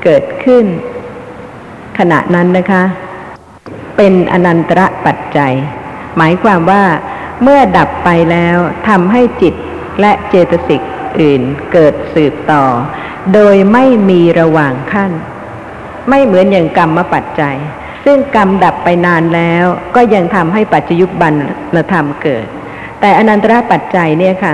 [0.04, 0.66] เกิดขึ้น
[2.00, 2.84] ขณะนั้นนะคะ
[3.98, 5.54] เป็นอนันตระปัจจัย
[6.18, 6.84] หมายความว่า
[7.44, 9.54] เมื่อดับไปแล้วทำให้จิต
[10.02, 10.82] และเจตสิก
[11.22, 11.42] อื่น
[11.74, 12.64] เกิดสืบต่อ
[13.34, 15.12] โดยไม่มีระหว่างขั้น
[16.10, 17.58] ไม่เหมือนอย่างกรรมปัจจัย
[18.06, 21.30] ซึ่งกรรมดับไปนานแล้วก็ยังทำให้ปัจจยุบั
[21.76, 22.46] นธรรมเกิด
[23.00, 24.54] แต่อนันตระปัจจัยเนี่ยค่ะ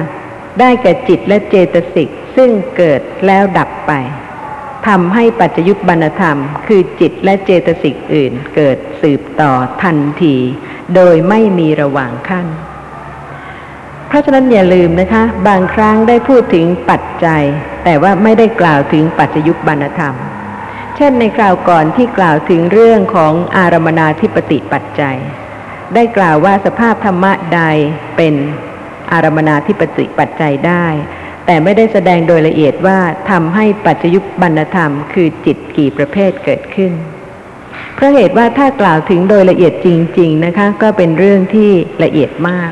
[0.60, 3.91] ได้แก่จิตและเจตสิกซึ่งเกิดแล้วดับไป
[4.88, 9.52] ทำให้ปัจจยุบันธรรม คือจิตและเจตสิกอื่นเกิดสืบต่อ
[9.84, 10.36] ทันที
[10.95, 12.47] โดยไม่มีระหว่างขั้น
[14.12, 17.43] เพราะฉะนั้นอย่าลืมนะคะ บางครั้งได้พูดถึงปัจจัย
[17.84, 20.15] แต่ว่าไม่ได้กล่าวถึงปัจจยุบันธรรม
[20.95, 25.17] เช่นในคราวก่อนที่กล่าวถึงเรื่องของอารมนาธิปติปัจจัย
[25.93, 27.62] ได้กล่าวว่าสภาพธรรมะใด
[28.17, 28.36] เป็น
[29.12, 30.86] อารมนาธิปติปัจจัยได้
[31.45, 36.91] แต่ไม่ได้แสดงโดยละเอียดว่าทำให้ปัจจยุบันธรรม คือจิตกี่ประเภทเกิดขึ้น
[37.95, 39.88] เพราะเหตุว่าถ้ากล่าวถึงโดยละเอียดจ
[40.19, 41.69] ริง ๆนะคะ ก็เป็นเรื่องที่
[42.04, 42.63] ละเอียดมา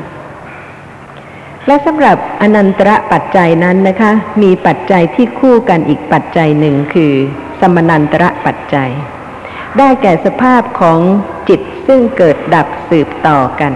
[1.66, 7.14] และสำหรับอนันตระปัจจัยนั้นนะคะ มีปัจจัยที่คู่กันอีกปัจจัยหนึ่งคือ
[7.60, 8.90] สมนันตระปัจจัย
[9.78, 10.98] ได้แก่สภาพของ
[11.48, 13.72] จิตซึ่งเกิดดับสืบต่อกัน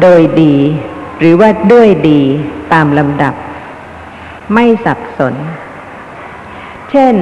[0.00, 0.56] โดยดี
[1.18, 2.20] หรือว่าด้วยดี
[2.72, 3.34] ตามลำดับ
[4.54, 5.34] ไม่สับสน
[6.90, 7.14] เช่น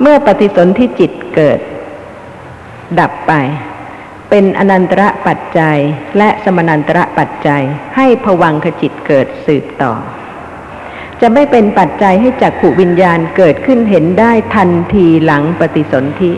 [0.00, 1.60] เมื่อปฏิสนธิจิตเกิด
[3.00, 3.32] ดับไป
[4.30, 5.78] เป็นอนันตระปัจจัย
[6.18, 7.62] และสมนันตระปัจจัย
[7.96, 9.92] ให้ผวังขจิตเกิดสืบต่อ
[11.20, 16.32] จะไม่เป็นปัจจัยให้จักขุวิญญาณเกิดขึ้นเห็นได้ทันทีหลังปฏิสนธิ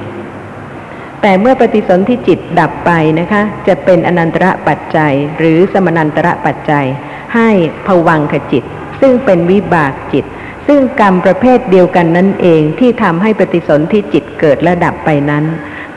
[1.23, 6.87] แต่เมื่อปฏิสนธิจิตดับไปนะคะ จะเป็นอนันตระปัจจัย หรือสมนันตระปัจจัย
[7.35, 7.49] ให้
[7.87, 8.65] ผวังขจิต
[9.01, 10.25] ซึ่งเป็นวิบากจิต
[10.67, 15.45] ซึ่งกรรมประเภทเดียวกันนั่นเองที่ทำให้ปฏิสนธิจิตเกิดและดับไปนั้น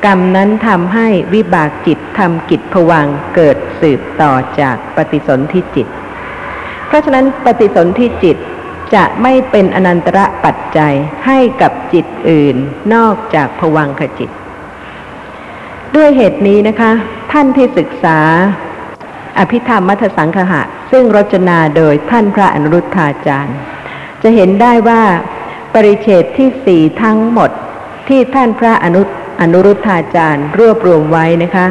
[0.05, 5.87] กรรมนั้นทำให้วิบากจิตทำกิจผวังเกิดสืบต่อจากปฏิสนธิจิต
[6.87, 8.37] เพราะฉะนั้นปฏิสนธิจิต
[8.95, 10.93] จะไม่เป็นอนันตระปัจจัย
[11.25, 12.55] ให้กับจิตอื่น
[12.93, 14.29] นอกจากผวังขจิต
[15.95, 16.91] ด้วยเหตุนี้นะคะ
[17.31, 18.19] ท่านที่ศึกษา
[19.39, 23.57] อภิธรรมมัทสังคหะ ซึ่งรจนาโดยท่านพระอนุรุทธาจารย์
[24.23, 25.01] จะเห็นได้ว่า
[25.73, 27.51] ปริเฉดที่สี่ทั้งหมด
[28.07, 29.01] ที่ท่านพระอนุ
[29.39, 31.65] อนุรุทธาจารย์รวบรวมไว้นะคะ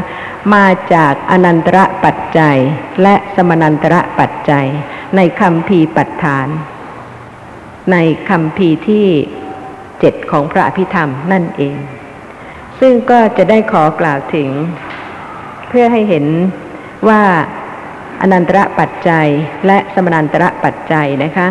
[0.55, 2.59] มาจากอนันตระปัจจัย
[3.03, 4.67] และสมนันตระปัจจัย
[5.17, 6.49] ในคำพีปัฏฐาน
[7.93, 7.97] ใน
[8.29, 9.07] คำพีที่
[10.01, 11.77] เจ็ดของพระอภิธรรมนั่นเอง
[12.81, 14.49] ซึ่งก็จะได้ขอกล่าวถึง
[15.69, 16.27] เพื่อให้เห็น
[17.09, 17.23] ว่า
[18.21, 19.29] อนันตระปัจจัย
[19.67, 21.49] และสมนันตระปัจจัยนะคะ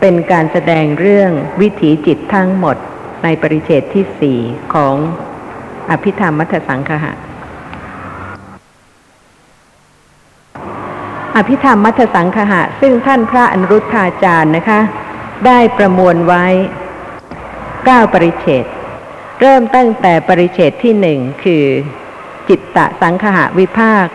[0.00, 1.30] เป็นการแสดงเรื่อง
[1.60, 2.76] วิถีจิตทั้งหมด
[3.22, 4.38] ในปริเฉดที่สี่
[4.74, 4.94] ของ
[5.90, 7.12] อภิธรรมมัทสังคหะ
[11.36, 14.80] อภิธรรมมัทสังคหะ ซึ่งท่านพระอนุรุทธาจารย์นะคะ
[15.46, 16.46] ได้ประมวลไว้
[17.84, 18.64] เก้าปริเฉด
[19.40, 21.64] เริ่มตั้งแต่ปริเฉดที่หนึ่งคือ
[22.48, 24.06] จิตตะสังคหะวิภาค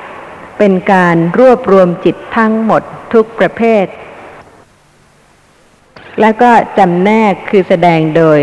[0.57, 2.81] เป็นการรวบรวมจิตทั้งหมด
[3.13, 3.85] ทุกประเภท
[6.21, 8.39] แล้วก็จำแนกคือแสดงโดย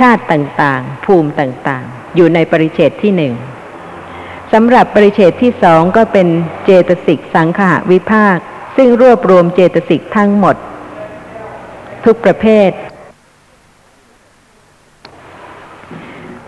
[0.00, 3.34] ชาติต่างๆ ภูมิต่างๆ อยู่ในปริเฉดที่หนึ่ง
[4.52, 6.28] สำหรับปริเฉดที่สองก็เป็น
[6.64, 8.36] เจตสิกสังขะวิภาค
[8.76, 10.56] ซึ่งรวบรวมเจตสิกทั้งหมด
[12.04, 12.70] ทุกประเภท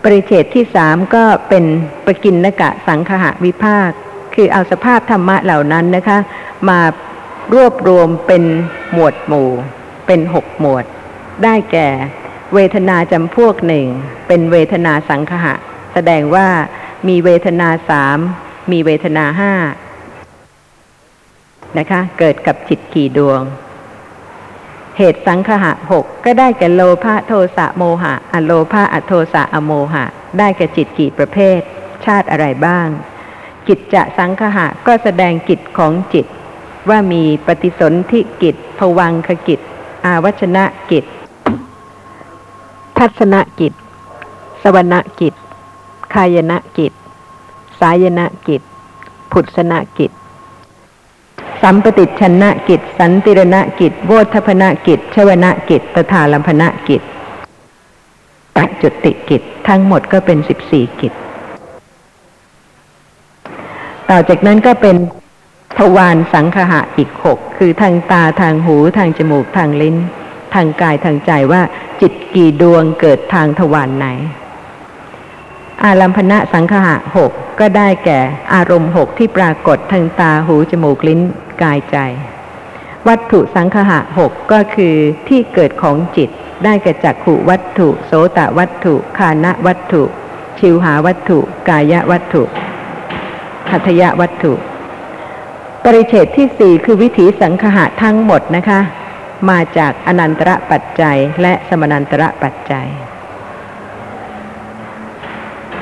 [0.03, 1.65] ปริเฉดที่สามก็เป็น
[2.05, 3.89] ปกินนกะสังขะวิภาค
[4.35, 6.17] คือเอาสภาพธรรมะเหล่านั้นนะคะ
[6.69, 6.79] มา
[7.53, 8.43] รวบรวมเป็น
[8.93, 9.49] หมวดหมู่
[10.07, 10.85] เป็นหกหมวด
[11.43, 11.89] ได้แก่
[12.53, 13.85] เวทนาจำพวกหนึ่ง
[14.27, 15.55] เป็นเวทนาสังขะ
[15.93, 16.47] แสดงว่า
[17.07, 18.17] มีเวทนาสาม
[18.71, 19.53] มีเวทนาห้า
[21.77, 23.41] นะคะ เกิดกับจิตกี่ดวง
[24.97, 30.05] เหตุสังขะหกก็ได้แก่โลภะโทสะโมหะ อโลภะอโทสะอโมหะ
[30.39, 31.59] ได้แก่จิตกี่ประเภท
[32.05, 32.87] ชาติอะไรบ้าง
[33.67, 36.25] กิจจะสังคหะก็แสดงกิจของจิต
[36.89, 39.59] ว่ามีปฏิสนธิกิจภวังคกิจ
[40.05, 41.05] อาวัชนะกิจ
[43.03, 43.73] ทัศนกิจ
[44.63, 45.33] สวรกิจ
[46.13, 46.93] คายนกิจ
[47.79, 48.61] สายนกิจ
[49.31, 50.11] พุทธนกิจ
[51.61, 57.01] สัมปติชนะกิจ สันติรณกิจ โวทพนกิจ ชวนกิจตถาลัมพนกิจ
[58.57, 61.13] ปัจจุติกิจ ทั้งหมดก็เป็นสิบสี่กิจ
[64.09, 64.95] ต่อจากนั้นก็เป็น
[65.77, 69.97] ทวารสังคหะอีกหกคือทางตาทางหูทางจมูกทางลิ้น
[70.55, 71.61] ทางกายทางใจว่า
[72.01, 74.07] จิตกี่ดวงเกิดทางทวารไหน
[75.83, 78.19] อารัมพนะสังคหะหกก็ได้แก่
[78.53, 81.21] อารมณ์หกที่ปรากฏทางตาหูจมูกลิ้น
[81.61, 81.97] กายใจ
[83.07, 84.95] วัตถุสังคหะหกก็คือ
[85.27, 86.29] ที่เกิดของจิต
[86.63, 90.03] ได้แก่จักขุวัตถุ โสตวัตถุ คานะวัตถุ
[90.59, 91.39] ชิวหาวัตถุ
[91.69, 92.43] กายวัตถุ
[93.71, 94.53] หัตยวัตถุ
[95.83, 98.79] ปริเฉดที่สี่คือวิถีสังคหะทั้งหมดนะคะ
[99.49, 102.87] มาจากอนันตระปัจจัยและสมนันตระปัจจัย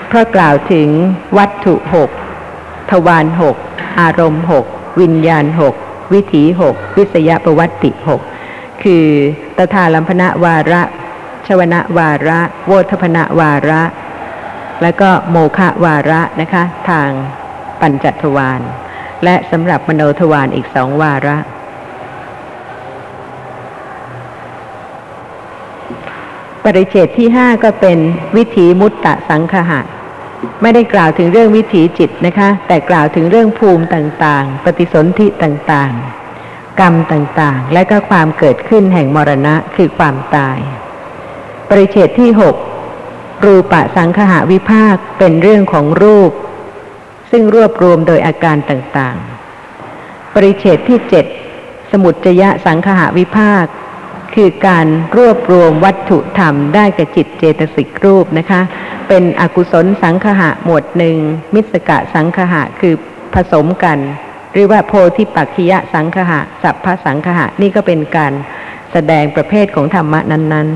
[0.08, 0.90] เพราะกล่าวถึง
[1.38, 2.10] วัตถุหก
[2.92, 3.56] ทวารหก
[4.02, 4.66] อารมณ์หก
[5.02, 5.76] วิญญาณหก
[6.14, 8.22] วิถีหกวิสยประวัติหก
[8.84, 9.06] คือ
[9.58, 10.82] ตถาลัมพนะวาระ
[11.48, 13.84] ชวนะวาระ โวทพนะวาระ
[14.82, 17.10] แล้วก็โมฆะวาระนะคะ ทาง
[17.82, 18.62] ปัญจทวาร
[19.24, 21.38] และสำหรับมโนทวารอีกสองวาระ
[26.64, 27.98] ปริเฉดที่ห้าก็เป็น
[28.36, 29.82] วิถีมุตตะสังคหะ
[30.62, 40.60] ไม่ได้กล่าวถึงเรื่องวิถีจิตนะคะ แต่กล่าวถึงเรื่องภูมิต่างๆ ปฏิสนธิต่างๆ กรรมต่างๆ และก็ความเกิดขึ้นแห่งมรณะคือความตาย
[41.70, 42.56] ปริเฉดที่หก
[43.46, 46.32] รูปะสังคหะวิภาคเป็นเรื่องของรูป
[47.32, 51.26] ซึ่งรวบรวมโดยอาการต่างๆ ปริเฉดที่เจ็ด
[51.92, 53.66] สมุจจยะสังคหะวิภาค
[54.36, 58.62] คือการรวบรวมวัตถุธรรมได้แก่จิตเจตสิกรูปนะคะ
[59.08, 61.18] เป็นอกุศลสังคหะหมวดหนึ่ง
[61.54, 62.94] มิสกะสังคหะคือ
[63.34, 64.00] ผสมกัน
[64.54, 68.34] หรือว่าโพธิปักขิยะสังคหะสัพพสังคหะนี่ก็เป็นการ
[68.92, 70.68] แสดงประเภทของธรรมะนั้น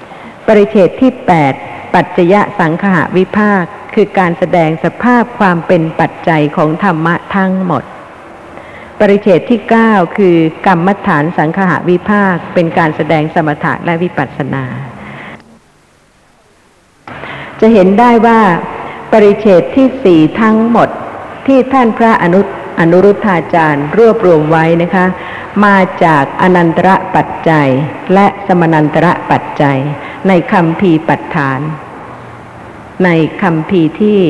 [0.00, 1.10] ๆ ปริเฉดที่
[1.54, 7.84] 8ปัจจยะสังคหะวิภาค คือการแสดงสภาพความเป็นปัจจัยของธรรมะทั้งหมด
[9.00, 14.64] ปริเฉดที่ 9 คือกรรมฐานสังคหะวิภาค เป็นการแสดงสมถะและวิปัสสนา
[17.60, 18.40] จะเห็นได้ว่า
[19.12, 20.88] ปริเฉดที่สี่ทั้งหมด
[21.46, 22.40] ที่ท่านพระอนุ
[22.80, 25.06] อนุรุทธาจารย์รวบรวมไว้นะคะ
[25.64, 27.68] มาจากอนันตระปัจจัย
[28.14, 29.78] และสมนันตระปัจจัย
[30.28, 31.60] ในคำพีปัฏฐาน
[33.04, 33.08] ใน
[33.42, 34.20] คำพีที่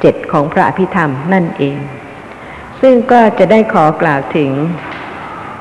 [0.00, 1.78] เจ็ดของพระอภิธรรมนั่นเอง
[2.82, 4.50] ซึ่งก็จะได้ขอกล่าวถึง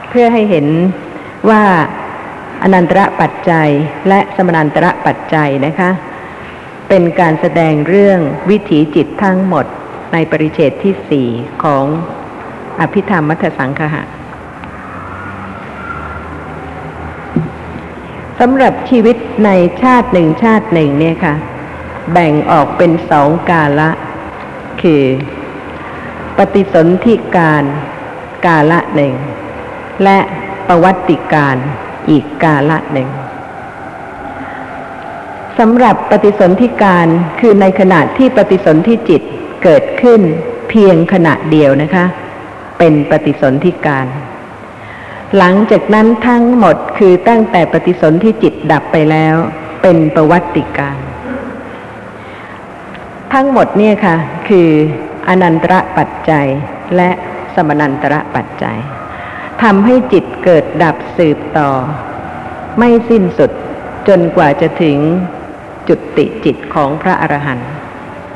[0.10, 0.68] เพื่อให้เห็น
[1.50, 1.64] ว่า
[2.64, 3.70] อนันตระปัจจัย
[4.08, 5.90] และสมนันตระปัจจัยนะคะ
[6.90, 9.66] เป็นการแสดงเรื่องวิถีจิตทั้งหมด
[10.14, 11.28] ในปริเฉดที่สี่
[11.64, 11.86] ของ
[12.80, 14.04] อภิธรรมมัทสังคหะ
[18.40, 19.50] สำหรับชีวิตใน
[19.82, 21.36] ชาติหนึ่งชาติหนึ่งเนี่ยค่ะ
[22.12, 23.90] แบ่งออกเป็นสองกาละ
[24.82, 25.04] คือ
[26.38, 27.63] ปฏิสนธิการ
[28.46, 29.13] กาละหนึ่ง
[30.04, 30.17] และ
[30.67, 31.56] ประวัติการ
[32.10, 33.10] อีกกาละหนึ่ง
[35.60, 37.08] สำหรับปฏิสนธิการ
[37.39, 39.22] คือในขณะที่ปฏิสนธิจิต
[39.63, 40.22] เกิดขึ้น
[40.70, 42.06] เพียงขณะเดียวนะคะ
[42.80, 44.06] เป็นปฏิสนธิการ
[45.38, 49.36] หลังจากนั้นทั้งหมดคือตั้งแต่ปฏิสนธิจิตดับไปแล้ว
[49.82, 50.98] เป็นประวัติการ
[53.34, 54.15] ทั้งหมดเนี่ยค่ะ
[54.48, 54.70] คือ
[55.28, 56.48] อนันตระปัจจัย
[56.96, 57.10] และ
[57.56, 58.78] สมนันตระปัจจัย
[59.64, 61.72] ทำให้จิตเกิดดับสืบต่อ
[62.78, 63.52] ไม่สิ้นสุด
[64.08, 64.98] จนกว่าจะถึง
[65.88, 67.70] จุดติจิตของพระอรหันต์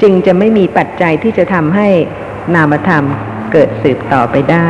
[0.02, 1.90] จึงจะไม่มีปัจจัยที่จะทำให้
[2.56, 3.04] นามธรรม
[3.52, 4.70] เกิดสืบต่อไปได้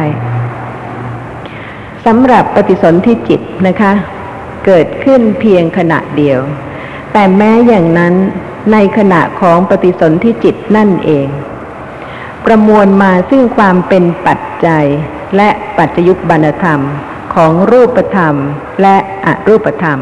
[2.05, 3.93] สำหรับปฏิสนธิจิตนะคะ
[4.65, 6.39] เกิดขึ้นเพียงขณะเดียว
[7.13, 8.13] แต่แม้อย่างนั้น
[8.71, 11.27] ในขณะของปฏิสนธิจิตนั่นเอง
[12.45, 14.85] ประมวลมาซึ่งความเป็นปัจจัย
[15.35, 16.81] และปัจจยุบันธรรม
[17.35, 18.35] ของรูปธรรม
[18.81, 19.99] และอรูปธรรม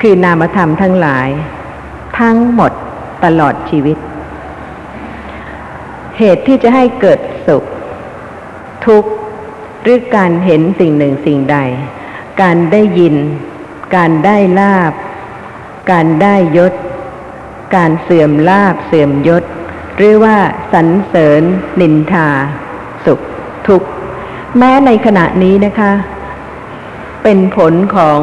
[0.00, 1.28] คือนามธรรมทั้งหลาย
[2.18, 2.72] ทั้งหมด
[3.24, 3.98] ตลอดชีวิต
[6.18, 7.64] เหตุที่จะให้เกิดสุข
[8.86, 9.10] ทุกข์
[9.82, 11.58] หรือการเห็นสิ่งหนึ่งสิ่งใด
[12.42, 13.16] การได้ยิน
[13.96, 14.92] การได้ลาบ
[15.92, 16.74] การได้ยศ
[17.76, 19.44] การเสื่อมลาบเสื่อมยศ
[19.96, 20.36] หรือว่า
[20.72, 21.42] สรรเสริญ
[21.80, 22.28] นินทา
[23.04, 23.20] สุข
[23.68, 23.88] ทุกข์
[24.58, 25.92] แม้ในขณะนี้นะคะ
[27.22, 28.20] เป็นผลของ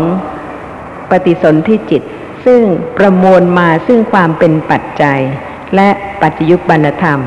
[1.09, 2.03] ปฏิสนธิจิต
[2.45, 2.62] ซึ่ง
[2.97, 5.19] ประมวลมาซึ่งความเป็นปัจจัย
[5.75, 5.89] และ
[6.21, 7.19] ปัจจยุบันธรรม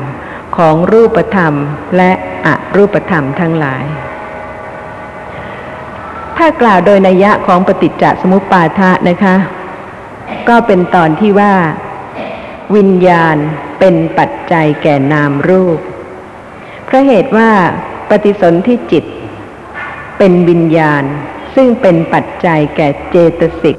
[0.57, 1.53] ของรูปธรรม
[1.97, 2.11] และ
[2.45, 3.85] อรูปธรรมทั้งหลาย
[6.37, 9.35] ถ้ากล่าวโดยนัยยะของปฏิจจสมุปบาทะนะคะ
[10.49, 11.53] ก็เป็นตอนที่ว่า
[12.75, 13.37] วิญญาณ
[13.79, 15.79] เป็นปัจจัยแก่นามรูป
[16.85, 17.51] เพราะเหตุว่า
[18.09, 19.05] ปฏิสนธิจิต
[20.17, 21.03] เป็นวิญญาณ
[21.55, 23.77] ซึ่งเป็นปัจจัยแก่เจตสิก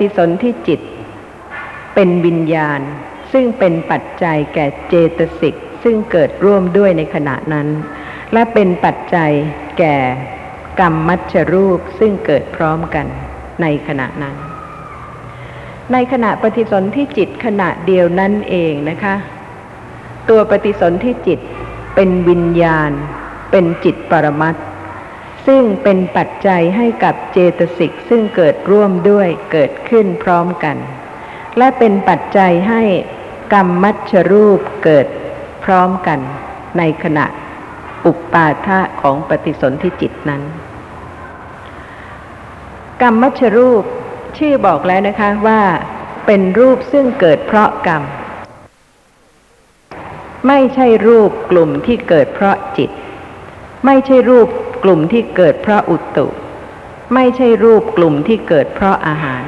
[0.00, 0.80] ฏิสนธิจิต
[1.94, 2.80] เป็นวิญญาณ
[3.32, 7.68] ซึ่งเป็นปัจจัยแก่เจตสิก ซึ่งเกิดร่วมด้วยในขณะนั้น
[8.32, 9.32] และเป็นปัจจัย
[9.78, 9.96] แก่
[10.80, 13.06] กรรมมัชรูปซึ่งเกิดพร้อมกัน
[13.62, 14.36] ในขณะนั้น
[15.92, 19.14] ในขณะปฏิสนธิจิตขณะเดียวนั้นเองนะคะ
[20.28, 21.40] ตัวปฏิสนธิจิต
[21.94, 22.90] เป็นวิญญาณ
[23.50, 24.58] เป็นจิตปรมัตถ
[25.46, 30.76] ซึ่งเป็นปัจจัยให้กับเจตสิกซึ่งเกิดร่วมด้วยเกิดขึ้นพร้อมกัน
[31.58, 32.82] และเป็นปัจจัยให้
[33.52, 35.06] กรรมมัชรูปเกิด
[35.64, 36.20] พร้อมกัน
[36.78, 37.26] ในขณะ
[38.06, 40.42] อุปปาทะของปฏิสนธิจิตนั้น
[43.02, 43.84] กรรมมัชรูป
[44.38, 45.62] ชื่อบอกแล้วนะคะว่า
[46.26, 48.02] เป็นรูปซึ่งเกิดเพราะกรรม
[50.48, 52.90] ไม่ใช่รูปกลุ่มที่เกิดเพราะจิต
[53.86, 54.48] ไม่ใช่รูป
[54.82, 56.26] กลุ่มที่เกิดเพราะอุตุ
[57.14, 59.44] ไม่ใช่รูปกลุ่มที่เกิดเพราะอาหาร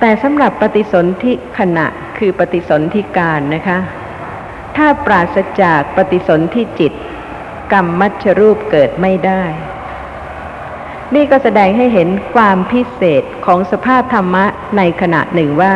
[0.00, 1.86] แต่สำหรับปฏิสนธิขณะ
[2.18, 3.78] คือปฏิสนธิการนะคะ
[4.76, 6.92] ถ้าปราศจากปฏิสนธิจิต
[7.72, 9.44] กรรมมัชรูปเกิดไม่ได้
[11.14, 14.44] นี่ก็แสดงให้เห็นความพิเศษของสภาพธรรมะ
[14.76, 15.74] ในขณะหนึ่งว่า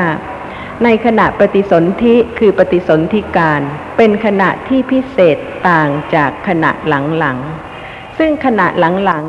[0.85, 3.61] ในขณะปฏิสนธิคือปฏิสนธิการ
[3.97, 5.37] เป็นขณะที่พิเศษ
[5.69, 7.72] ต่างจากขณะหลังๆ
[8.19, 8.67] ซึ่งขณะ
[9.05, 9.25] หลัง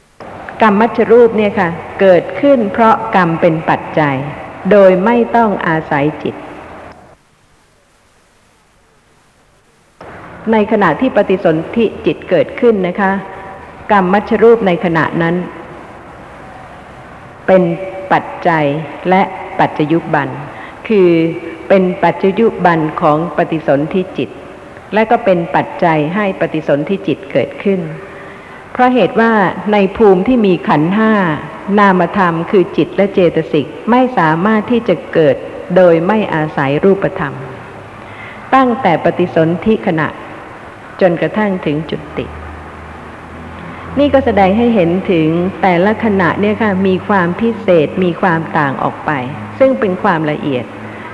[0.00, 1.68] ๆ กรรมมัชรูปเนี่ยค่ะ
[2.00, 4.16] เกิดขึ้นเพราะกรรมเป็นปัจจัย
[4.70, 6.34] โดยไม่ต้องอาศัยจิต
[10.52, 13.12] ในขณะที่ปฏิสนธิจิตเกิดขึ้นนะคะ
[13.92, 15.34] กรรมมัชรูปในขณะนั้น
[17.46, 17.62] เป็น
[18.12, 18.64] ปัจจัย
[19.10, 19.22] และ
[19.60, 20.28] ปัจจยุบัน
[20.88, 21.08] คือ
[21.68, 24.30] เป็นปัจจยุบันของปฏิสนธิจิต
[24.94, 27.80] และก็เป็นปัจจัยให้ปฏิสนธิจิตเกิดขึ้น
[28.74, 29.32] เพราะเหตุว่า
[29.72, 31.12] ในภูมิที่มีขันธ์ห้า
[31.78, 35.36] นามธรรมคือจิตและเจตสิกไม่สามารถที่จะเกิด
[35.76, 37.34] โดยไม่อาศัยรูปธรรม
[38.54, 40.08] ตั้งแต่ปฏิสนธิขณะ
[41.00, 42.26] จนกระทั่งถึงจุติ
[43.98, 45.28] นี่ก็แสดงให้เห็นถึง
[45.62, 49.10] แต่ละขณะเนี่ยค่ะมีความพิเศษมีความต่างออกไป
[49.58, 50.64] ซึ่งเป็นความละเอียด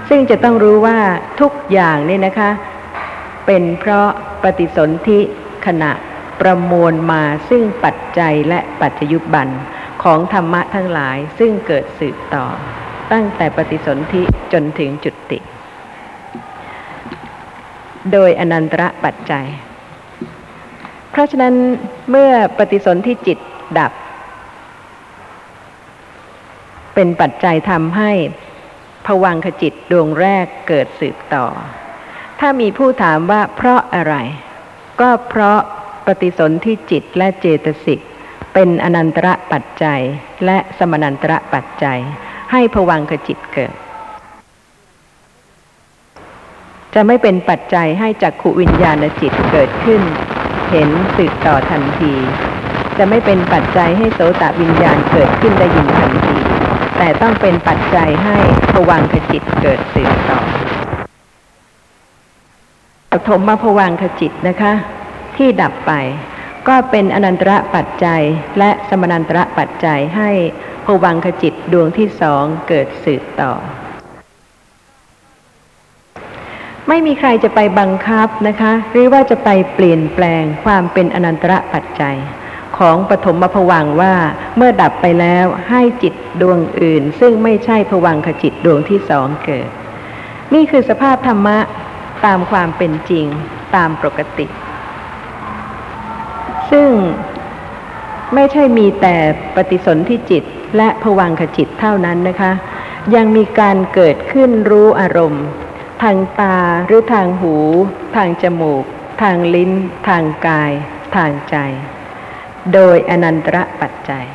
[0.08, 0.98] ซึ่งจะต้องรู้ว่า
[1.40, 2.50] ทุกอย่างเนี่ยนะคะ
[3.46, 4.08] เป็นเพราะ
[4.42, 5.18] ปฏิสนธิ
[5.66, 5.92] ขณะ
[6.40, 9.48] ประมวลมาซึ่งปัจจัยและปัจจยุบัน
[10.02, 12.46] ของธรรมะทั้งหลายซึ่งเกิดสืบต่อ
[13.12, 14.22] ตั้งแต่ปฏิสนธิ
[14.52, 15.38] จนถึงจุติ
[18.12, 19.46] โดยอนันตระปัจจัย
[21.10, 21.54] เพราะฉะนั้น
[22.10, 23.38] เมื่อปฏิสนธิจิต
[23.78, 23.92] ดับ
[26.94, 28.12] เป็นปัจจัยทำให้
[29.06, 31.46] ผวังขจิตดวงแรกเกิดสืบต่อ
[32.40, 34.14] ถ้ามีผู้ถามว่าเพราะอะไร
[35.00, 35.60] ก็เพราะ
[36.06, 38.00] ปฏิสนธิจิตและเจตสิก
[38.54, 40.00] เป็นอนันตระปัจจัย
[40.44, 41.98] และสมนันตระปัจจัย
[42.52, 43.74] ให้ผวังขจิตเกิด
[46.94, 50.02] จะไม่เป็นปัจจัยให้จักขุวิญญาณจิตเกิดขึ้น
[50.70, 52.12] เห็นสืบต่อทันที
[52.98, 56.36] จะไม่เป็นปัจจัยให้โสตวิญญาณเกิดขึ้นได้ยินทันที
[56.98, 58.36] แต่ต้องเป็นปัจจัยให้
[58.72, 60.40] ผวังขจิตเกิดสืบต่อ
[63.10, 64.72] ปฐมภวังขจิตนะคะ
[65.40, 65.92] ที่ดับไป
[66.68, 68.22] ก็เป็นอนันตระปัจจัย
[68.58, 70.30] และสมนันตระปัจจัยให้
[70.86, 73.52] ภวังขจิตดวงที่สองเกิดสืบต่อ
[76.88, 82.16] ไม่มีใครจะไปบังคับนะคะ หรือว่าจะไปเปลี่ยนแปลงความเป็นอนันตระปัจจัย
[82.78, 84.14] ของปฐมภวังว่า
[84.56, 89.68] เมื่อดับไปแล้วให้จิตดวงอื่น ซึ่งไม่ใช่ภวังคจิตดวงที่สองเกิด
[90.54, 91.58] นี่คือสภาพธรรมะ
[92.24, 93.26] ตามความเป็นจริง
[93.76, 94.48] ตามปกติ
[96.70, 96.90] ซึ่ง
[98.34, 99.16] ไม่ใช่มีแต่
[99.54, 100.44] ปฏิสนธิจิต
[100.76, 102.52] และผวังขจิตเท่านั้นนะคะ
[103.14, 105.44] ยังมีการเกิดขึ้นรู้อารมณ์
[106.02, 107.54] ทางตาหรือทางหู
[108.16, 108.84] ทางจมูก
[109.22, 109.72] ทางลิ้น
[110.08, 110.72] ทางกาย
[111.16, 111.56] ทางใจ
[112.72, 114.26] โดยอนันตระปัจจัย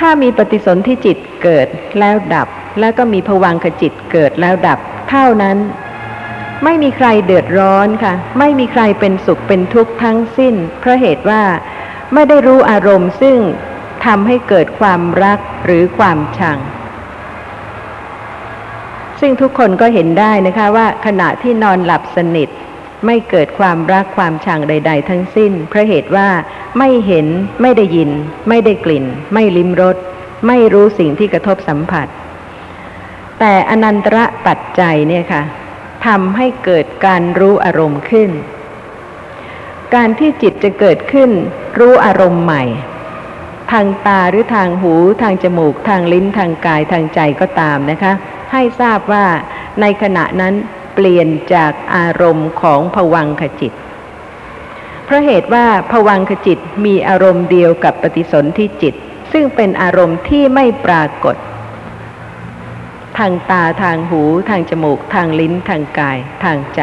[0.00, 1.68] ถ้ามีปฏิสนธิจิตเกิด
[1.98, 2.48] แล้วดับ
[2.80, 4.78] แล้วก็มีผวังขจิตเกิดแล้วดับ
[5.10, 5.56] เท่านั้น
[6.64, 11.42] ไม่มีใครเดือดร้อนค่ะ ไม่มีใครเป็นสุขเป็นทุกข์ทั้งสิ้น เพราะเหตุว่า
[12.14, 13.38] ไม่ได้รู้อารมณ์ซึ่ง
[14.04, 16.58] ทำให้เกิดความรักหรือความชัง
[19.20, 22.48] ซึ่งทุกคนก็เห็นได้นะคะว่าขณะที่นอนหลับสนิท
[23.06, 26.28] ไม่เกิดความรักความชังใด ๆ ทั้งสิ้น เพราะเหตุว่า
[26.78, 27.26] ไม่เห็น
[27.62, 28.10] ไม่ได้ยิน
[28.48, 29.04] ไม่ได้กลิ่น
[29.34, 29.96] ไม่ลิ้มรส
[30.46, 32.06] ไม่รู้สิ่งที่กระทบสัมผัส
[33.40, 35.42] แต่อนันตระปัจจัยเนี่ยค่ะ
[36.06, 38.30] ทำให้เกิดการรู้อารมณ์ขึ้น
[39.94, 41.30] การที่จิตจะเกิดขึ้น
[41.78, 42.64] รู้อารมณ์ใหม่
[43.72, 48.12] ทางตาหรือทางหูทางจมูกทางลิ้นทางกายทางใจก็ตามนะคะ
[48.52, 49.26] ให้ทราบว่า
[49.80, 50.54] ในขณะนั้น
[50.94, 53.72] เปลี่ยนจากอารมณ์ของผวังขจิต
[55.04, 58.94] เพราะเหตุว่าผวังขจิตมีอารมณ์เดียวกับปฏิสนธิจิต
[59.32, 61.36] ซึ่งเป็นอารมณ์ที่ไม่ปรากฏ
[63.18, 66.82] ทางตาทางหู ทางจมูก ทางลิ้น ทางกาย ทางใจ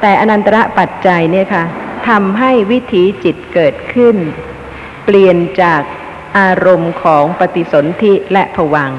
[0.00, 1.64] แต่อนันตระปัจจัยเนี่ยค่ะ
[2.08, 4.16] ทำให้วิถีจิตเกิดขึ้น
[5.04, 5.82] เปลี่ยนจาก
[6.38, 8.92] อารมณ์ของปฏิสนธิและผวัง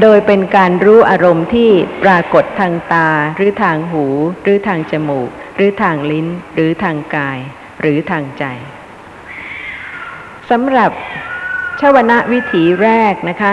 [0.00, 1.70] โดยเป็นการรู้อารมณ์ที่
[2.02, 4.04] ปรากฏทางตา หรือทางหู
[4.42, 7.38] หรือทางจมูก หรือทางลิ้น หรือทางกาย
[7.80, 8.44] หรือทางใจ
[10.50, 10.90] สำหรับ
[11.80, 13.52] ชวนะวิถีแรกนะคะ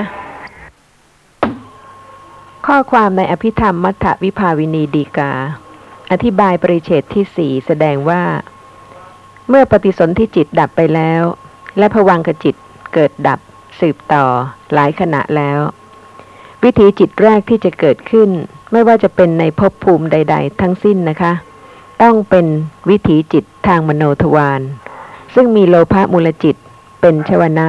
[2.71, 5.31] ข้อความในอภิธรรมมัทธวิภาวินีดีกา
[6.11, 8.23] อธิบายปริเฉดที่สี่แสดงว่า
[9.49, 11.21] เมื่อปฏิสนธิจิตดับไปแล้ว
[11.77, 12.55] และผวังขจิต
[12.93, 13.39] เกิดดับ
[13.79, 14.25] สืบต่อ
[14.73, 15.59] หลายขณะแล้ว
[16.63, 18.29] วิถีจิตแรกที่จะเกิดขึ้น
[18.71, 21.33] ไม่ว่าจะเป็นในภพภูมิใด ๆ ทั้งสิ้นนะคะ
[22.01, 22.45] ต้องเป็น
[22.89, 24.61] วิถีจิตทางมโนทวาร
[25.35, 26.55] ซึ่งมีโลภะมูลจิต
[27.01, 27.67] เป็นชวนะ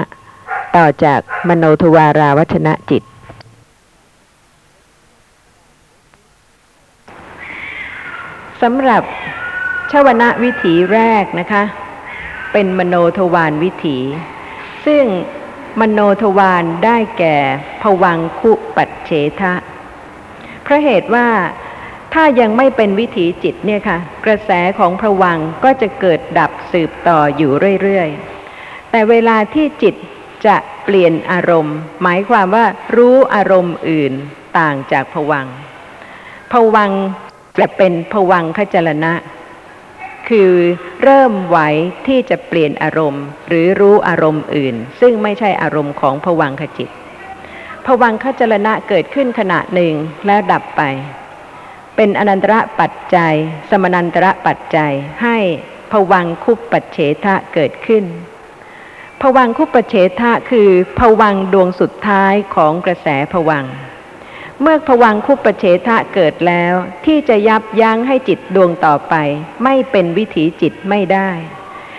[0.76, 3.04] ต่อจากมโนทวาราวัชนะจิต
[8.62, 9.02] สำหรับ
[9.90, 11.62] ชวนะวิถีแรกนะคะ
[12.52, 13.98] เป็นมโนทวารวิถี
[14.86, 15.04] ซึ่ง
[15.80, 17.36] มโนทวารได้แก่
[17.82, 19.54] ผวังคุปัจเฉทะ
[20.62, 21.28] เพราะเหตุว่า
[22.14, 27.52] ถ้ายังไม่เป็นวิถีจิตเนี่ยค่ะ กระแสของผวังก็จะเกิดดับสืบต่ออยู่
[27.82, 29.94] เรื่อยๆ แต่เวลาที่จิต
[30.46, 34.12] จะเปลี่ยนอารมณ์ หมายความว่ารู้อารมณ์อื่น
[34.58, 35.46] ต่างจากผวัง
[36.52, 36.90] ผวัง
[37.60, 39.12] จะเป็นผวังขจรณะ
[40.28, 40.52] คือ
[41.02, 41.58] เริ่มไหว
[42.06, 46.90] ที่จะเปลี่ยนอารมณ์ หรือรู้อารมณ์อื่น ซึ่งไม่ใช่อารมณ์ของผวังขจิต
[47.86, 49.94] ผวังขจรณะเกิดขึ้นขณะหนึ่ง
[50.26, 50.82] แล้วดับไป
[51.96, 53.34] เป็นอนันตระปัจจัย
[53.70, 54.92] สมนันตระปัจจัย
[55.22, 55.38] ให้
[55.92, 58.04] ผวังคุปปัจเฉทะเกิดขึ้น
[59.20, 63.64] ผวังคุปปัจเฉทะคือผวังดวงสุดท้ายของกระแสผวัง
[64.62, 66.74] เมื่อผวังคุปเฉทะเกิดแล้ว
[67.06, 69.14] ที่จะยับยั้งให้จิตดวงต่อไป
[69.64, 71.30] ไม่เป็นวิถีจิตไม่ได้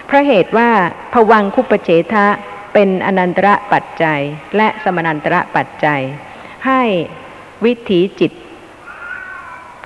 [0.06, 0.70] เพราะเหตุว่า
[1.14, 2.26] ผวังคุปเฉทะ
[2.74, 4.22] เป็นอนันตระปัจจัย
[4.58, 6.02] และสมนันตระปัจจัย
[6.68, 6.84] ให้
[7.66, 8.32] วิถีจิต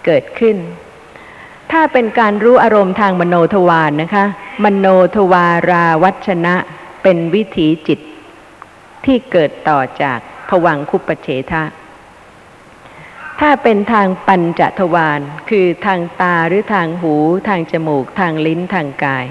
[0.06, 0.58] เกิดขึ้น
[1.72, 4.26] ถ้าเป็นการรู้อารมณ์ทางมโนทวารนนะคะ
[4.64, 6.56] มโนทวาราวัชนะ
[7.04, 8.00] เป็นวิถีจิต
[9.06, 10.20] ที่เกิดต่อจาก
[10.50, 11.64] ผวังคุปเฉทะ
[13.48, 17.16] ถ้าเป็นทางปัญจทวารคือทางตาหรือทางหู
[17.48, 19.26] ทางจมูก ทางลิ้นทางกาย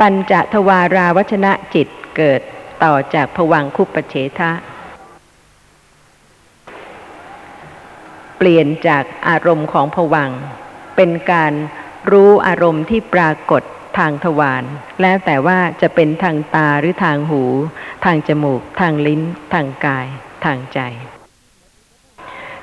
[0.00, 2.40] ปัญจทวาราวัชนะจิตเกิด
[2.84, 4.52] ต่อจากผวังคุปเฉทะ
[8.38, 10.30] เปลี่ยนจากอารมณ์ของผวัง
[10.96, 11.52] เป็นการ
[12.12, 13.62] รู้อารมณ์ที่ปรากฏ
[13.98, 14.64] ทางทวาร
[15.00, 17.42] แล้วแต่ว่าจะเป็นทางตาหรือทางหู
[18.04, 19.22] ทางจมูก ทางลิ้น
[19.54, 20.06] ทางกาย
[20.44, 20.80] ทางใจ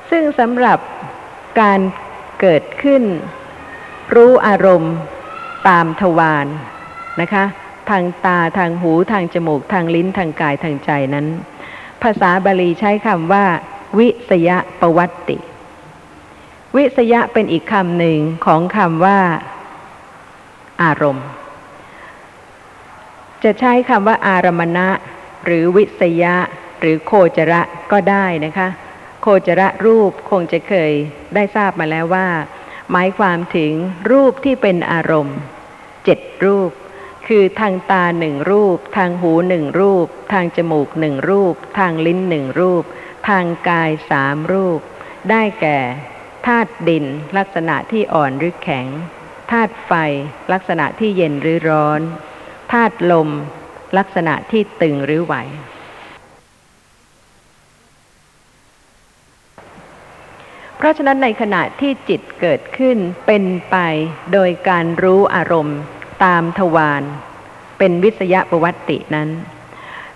[0.10, 0.80] ซึ่งสำหรับ
[1.62, 1.80] การ
[2.40, 3.04] เกิดขึ้น
[4.16, 4.96] รู้อารมณ์
[5.68, 6.48] ตามทวารน
[7.22, 7.44] นะคะ
[7.90, 11.28] ทางตาทางหูทางจมูก ทางลิ้นทางกายทางใจนั้น
[12.04, 13.46] ภาษาบาลีใช้คำว่า
[13.98, 15.38] วิสยะปวัตติ
[16.76, 19.20] วิสยะเป็นอีกคำหนึ่งของคำว่า
[20.84, 21.28] อารมณ์
[23.44, 24.88] จะใช้คำว่าอารมณะ
[25.46, 26.36] หรือวิสยะ
[26.80, 28.68] หรือโคจระก็ได้นะคะ
[29.48, 30.92] จรรูปคงจะเคย
[31.36, 32.28] ได้ทราบมาแล้วว่า
[32.92, 33.74] หมายความถึง
[34.12, 35.38] รูปที่เป็นอารมณ์
[36.04, 36.72] เจ็ดรูป
[37.28, 42.84] คือทางตาหนึ่งรูป ทางหูหนึ่งรูป ทางจมูกหนึ่งรูป ทางลิ้นหนึ่งรูป
[43.30, 44.80] ทางกายสามรูป
[45.30, 45.80] ได้แก่
[46.48, 47.06] ธาตุดิน
[47.38, 48.88] ลักษณะที่อ่อนหรือแข็ง
[49.52, 49.92] ธาตุไฟ
[50.54, 52.02] ลักษณะที่เย็นหรือร้อน
[52.74, 53.30] ธาตุลม
[53.98, 55.36] ลักษณะที่ตึงหรือไหว
[60.78, 63.78] เพราะฉะนั้นในขณะที่จิตเกิดขึ้นเป็นไป
[64.34, 65.80] โดยการรู้อารมณ์
[66.24, 67.04] ตามทวาร
[67.78, 69.30] เป็นวิสยประวัตินั้น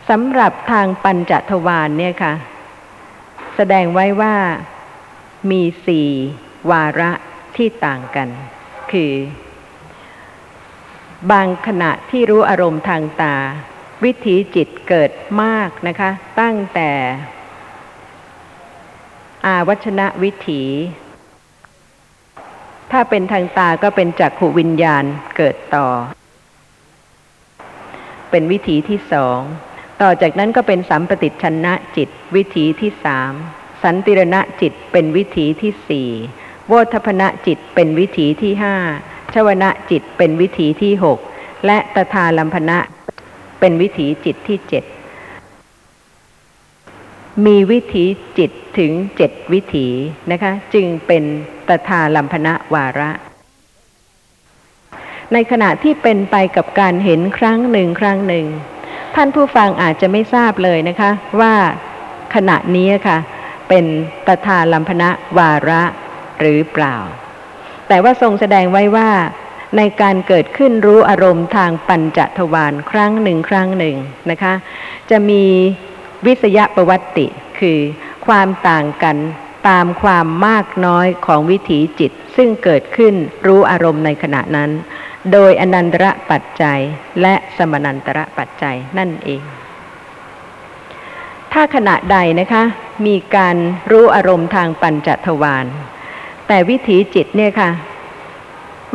[0.09, 2.33] สำหรับทางปัญจทวารเนี่ยค่ะ
[3.55, 4.35] แสดงไว้ว่า
[5.51, 6.09] มีสี่
[6.71, 7.11] วาระ
[7.55, 8.29] ที่ต่างกัน
[8.91, 9.13] คือ
[11.31, 13.35] บางขณะที่รู้อารมณ์ทางตา
[14.03, 15.11] วิถีจิตเกิด
[15.43, 16.09] มากนะคะ
[16.39, 16.91] ตั้งแต่
[19.45, 20.63] อาวัชนะวิถี
[22.91, 25.03] ถ้าเป็นทางตาก็เป็นจักขวิญญาณ
[25.37, 25.87] เกิดต่อ
[28.31, 29.39] เป็นวิถีที่สอง
[30.01, 33.31] ต่อจากนั้นก็เป็นสัมปติชนะจิต วิถีที่สาม
[33.83, 36.09] สันติรณะจิตเป็นวิถีที่สี่
[36.67, 38.75] โวทพนะจิตเป็นวิถีที่ห้า
[39.33, 41.19] ชวนะจิตเป็นวิถีที่หก
[41.65, 42.79] และตถาลัมพนะ
[43.59, 44.83] เป็นวิถีจิตที่เจ็ด
[47.45, 48.05] มีวิถี
[48.37, 49.87] จิตถึงเจ็ดวิถี
[50.31, 51.23] นะคะ จึงเป็น
[51.67, 53.11] ตถาลัมพนะวาระ
[55.33, 58.45] ในขณะที่เป็นไปกับการเห็นครั้งหนึ่งครั้งหนึ่ง
[59.15, 61.53] ท่านผู้ฟังอาจจะไม่ทราบเลยนะคะ ว่า
[62.35, 63.17] ขณะนี้ค่ะ
[63.69, 63.85] เป็น
[64.27, 65.83] ตถาลัมพนะวาระ
[66.39, 66.95] หรือเปล่า
[67.87, 69.09] แต่ว่าทรงแสดงไว้ว่า
[69.77, 73.95] ในการเกิดขึ้นรู้อารมณ์ทางปัญจทวารครั้งหนึ่งครั้งหนึ่ง
[74.31, 74.53] นะคะ
[75.09, 75.43] จะมี
[76.25, 77.27] วิสยประวัติ
[77.59, 77.79] คือ
[78.25, 79.17] ความต่างกัน
[79.69, 83.13] ตามความมากน้อยของวิถีจิต ซึ่งเกิดขึ้น
[83.47, 84.71] รู้อารมณ์ในขณะนั้น
[85.31, 86.79] โดยอนันตระปัจจัย
[87.21, 89.41] และสมนันตระปัจจัยนั่นเอง
[91.53, 92.63] ถ้าขณะใดนะคะ
[93.05, 93.55] มีการ
[93.91, 95.65] รู้อารมณ์ทางปัญจทวาร
[96.47, 97.69] แต่วิถีจิตเนี่ยค่ะ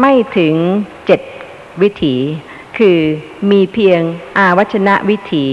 [0.01, 0.55] ไม่ถึง
[1.07, 1.21] เจ็ด
[1.83, 2.15] วิถี
[2.79, 2.99] คือ
[3.51, 4.01] มีเพียง
[4.39, 5.47] อาวัชนะวิถี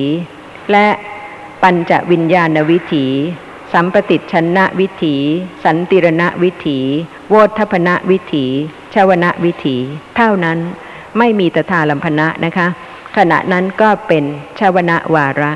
[0.71, 0.87] และ
[1.63, 3.05] ปัญจวิญญาณวิถี
[3.73, 5.15] สัมปติชนะวิถี
[5.63, 6.79] สันติรณวิถี
[7.29, 8.45] โวทพนะวิถี
[8.93, 9.75] ชวนะวิถี
[10.15, 10.57] เท่านั้น
[11.17, 12.67] ไม่มีตถาลัมพนะนะคะ
[13.17, 14.23] ขณะนั้นก็เป็น
[14.59, 15.53] ชวนะวาระ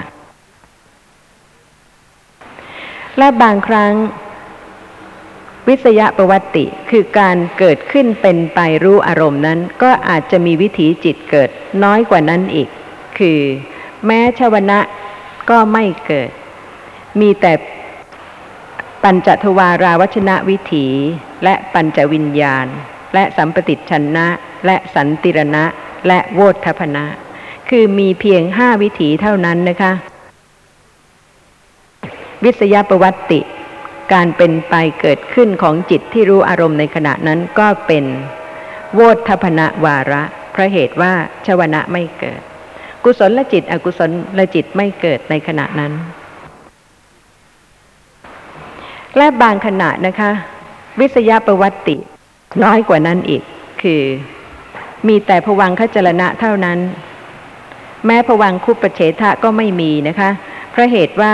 [3.17, 3.93] และบางครั้ง
[5.67, 11.49] วิสยประวัติคือการเกิดขึ้นเป็นไปรู้อารมณ์นั้น ก็อาจจะมีวิถีจิตเกิด
[11.83, 12.69] น้อยกว่านั้นอีก
[13.17, 13.39] คือ
[14.05, 14.79] แม้ชวนะ
[15.49, 16.31] ก็ไม่เกิด
[17.19, 17.53] มีแต่
[19.03, 20.87] ปัญจทวาราวัชนะวิถี
[21.43, 22.67] และปัญจวิญญาณ
[23.13, 24.27] และสัมปติชนะ
[24.65, 25.65] และสันติรณะ
[26.07, 27.05] และโวทพนะ
[27.69, 29.91] คือมีเพียงห้าวิถีเท่านั้นนะคะ
[32.43, 33.41] วิสยประวัติ
[34.13, 38.05] การเป็นไปเกิดขึ้นของจิตที่รู้อารมณ์ในขณะนั้นก็เป็น
[38.93, 41.13] โวทพนะวาระเพราะเหตุว่า
[41.45, 42.41] ชวนะไม่เกิด
[43.03, 45.91] กุศลละจิต อกุศลละจิตไม่เกิดในขณะนั้น
[49.17, 50.31] และบางขณะนะคะ
[50.99, 51.97] วิสยาประวัติ
[52.63, 53.43] น้อยกว่านั้นอีก
[53.81, 54.03] คือ
[55.07, 56.79] มีแต่ผวังคจรณะเท่านั้น
[58.05, 60.29] แม้ผวังคุปเฉทะก็ไม่มีนะคะ
[60.71, 61.33] เพราะเหตุว่า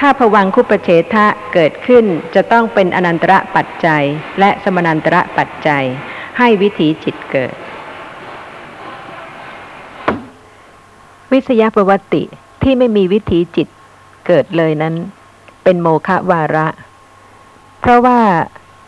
[0.00, 4.04] ถ้าผวังคุปเฉทะเกิดขึ้นจะต้องเป็นอนันตระปัจจัย
[4.40, 5.84] และสมนันตระปัจจัย
[6.38, 7.54] ให้วิถีจิตเกิด
[11.32, 12.24] วิสยประวัติ
[12.62, 13.68] ที่ไม่มีวิถีจิต
[14.26, 14.94] เกิดเลยนั้น
[15.64, 16.66] เป็นโมฆะวาระ
[17.80, 18.20] เพราะว่า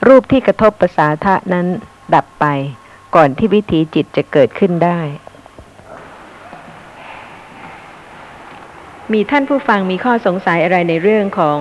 [0.09, 1.67] รูปที่กระทบประสาทะนั้น
[2.15, 2.47] ดับไป
[3.15, 5.01] ก่อนที่วิถีจิตจะเกิดขึ้นได้
[9.13, 11.59] มีท่านผู้ฟังมีข้อสงสัยอะไรในเรื่องของ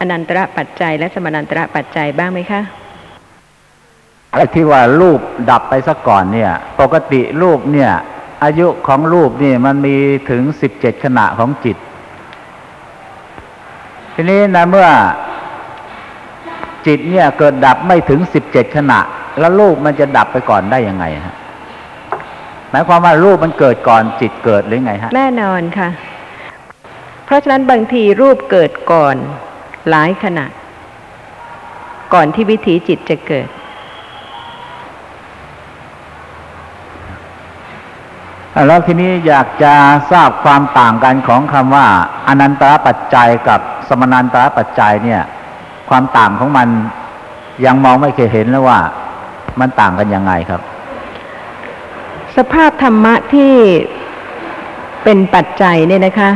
[0.00, 2.62] อนันตระปัจจัย และสมนันตระปัจจัยบ้างไหมคะ
[4.32, 5.20] ไอ้ที่ว่ารูป
[5.50, 7.90] ดับไปซะก่อนเนี่ย ปกติรูปเนี่ย
[8.44, 9.96] อายุของรูปนี่มันมี
[10.30, 11.76] ถึงสิบเจ็ดขณะของจิต
[14.14, 14.88] ทีนี้นะเมื่อ
[16.86, 19.00] จิตเนี่ยเกิดดับไม่ถึงสิบเจ็ดขณะ
[19.38, 21.34] แล้วรูปมันจะดับไปก่อนได้ยังไงฮะ
[22.70, 25.88] หมายความว่ารูปมันเกิดก่อนจิตเกิดหรือไงฮะแน่นอนค่ะ
[27.24, 29.16] เพราะฉะนั้นบางทีรูปเกิดก่อน
[29.90, 30.46] หลายขณะ
[32.14, 33.48] ก่อนที่วิถีจิตจะเกิด
[38.64, 39.74] แล้วทีนี้อยากจะ
[40.12, 41.86] ทราบความต่างกันของคำว่า
[42.28, 45.22] อนันตรปัจจัยกับสมนันตรปัจจัยเนี่ย
[45.88, 46.68] ความต่างของมัน
[47.64, 48.80] ยังมองไม่เคยเห็นแล้วว่า
[49.60, 50.60] มันต่างกันยังไงครับ
[52.36, 53.54] สภาพธรรมะที่
[55.04, 56.30] เป็นปัจจัยเนี่ยนะคะ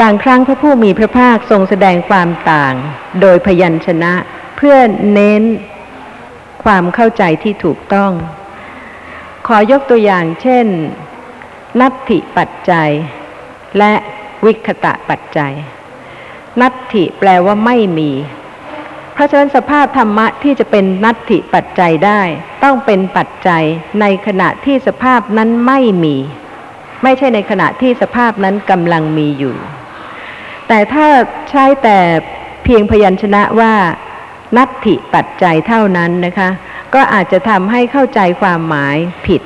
[0.00, 2.74] บางครั้งพระผู้มีพระภาคทรงแสดงความต่าง
[3.20, 4.12] โดยพยัญชนะ
[4.56, 4.76] เพื่อ
[5.12, 5.42] เน้น
[6.64, 8.12] ความเข้าใจที่ถูกต้อง
[9.56, 10.66] อยกตัวอย่างเช่น
[11.80, 12.90] นัตถิปัจจัย
[13.78, 13.92] และ
[14.44, 15.52] วิคตะปัจจัย
[16.60, 18.10] นัตถิแปลว่าไม่มี
[19.14, 22.20] เพราะฉะนั้นสภาพธรรมะที่จะเป็นนัตถิปัจจัยได้
[22.64, 23.64] ต้องเป็นปัจจัย
[24.00, 26.16] ในขณะที่สภาพนั้นไม่มี
[27.02, 29.56] ไม่ใช่ในขณะที่สภาพนั้นกำลังมีอยู่
[30.68, 31.06] แต่ถ้า
[31.50, 31.98] ใช้แต่
[32.64, 33.74] เพียงพยัญชนะว่า
[34.56, 36.50] นัตถิปัจจัยเท่านั้นนะคะ
[36.94, 39.42] ก็อาจจะทำให้เข้าใจความหมายผิด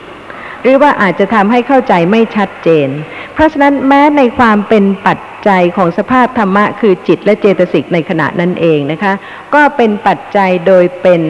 [0.62, 2.88] หรือว่าอาจจะทำให้เข้าใจไม่ชัดเจน
[3.34, 5.18] เพราะฉะนั้นแม้ในความเป็นปัจ
[5.49, 9.12] จัยของสภาพธรรมะคือจิตและเจตสิกในขณะนั้นเองนะคะ
[9.55, 11.22] ก็เป็นปัจจัยโดยเป็น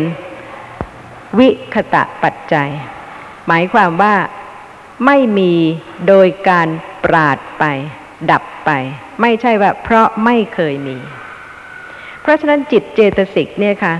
[1.38, 2.70] วิคตะปัจจัย
[3.46, 4.14] หมายความว่า
[5.06, 5.52] ไม่มี
[6.08, 6.68] โดยการ
[7.04, 7.64] ปราดไป
[8.30, 8.70] ดับไป
[9.20, 10.96] ไม่ใช่ว่าเพราะไม่เคยมี
[12.22, 13.94] เพราะฉะนั้นจิตเจตสิกเนี่ยค่ะ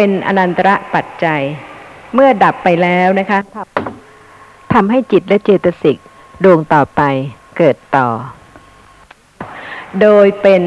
[0.00, 1.42] เป็นอนันตระปัจจัย
[2.14, 3.40] เมื่อดับไปแล้วนะคะ
[4.72, 5.96] ทำให้จิตและเจตสิก
[6.44, 7.02] ดวงต่อไป
[7.58, 8.08] เกิดต่อ
[10.00, 10.62] โดยเป็น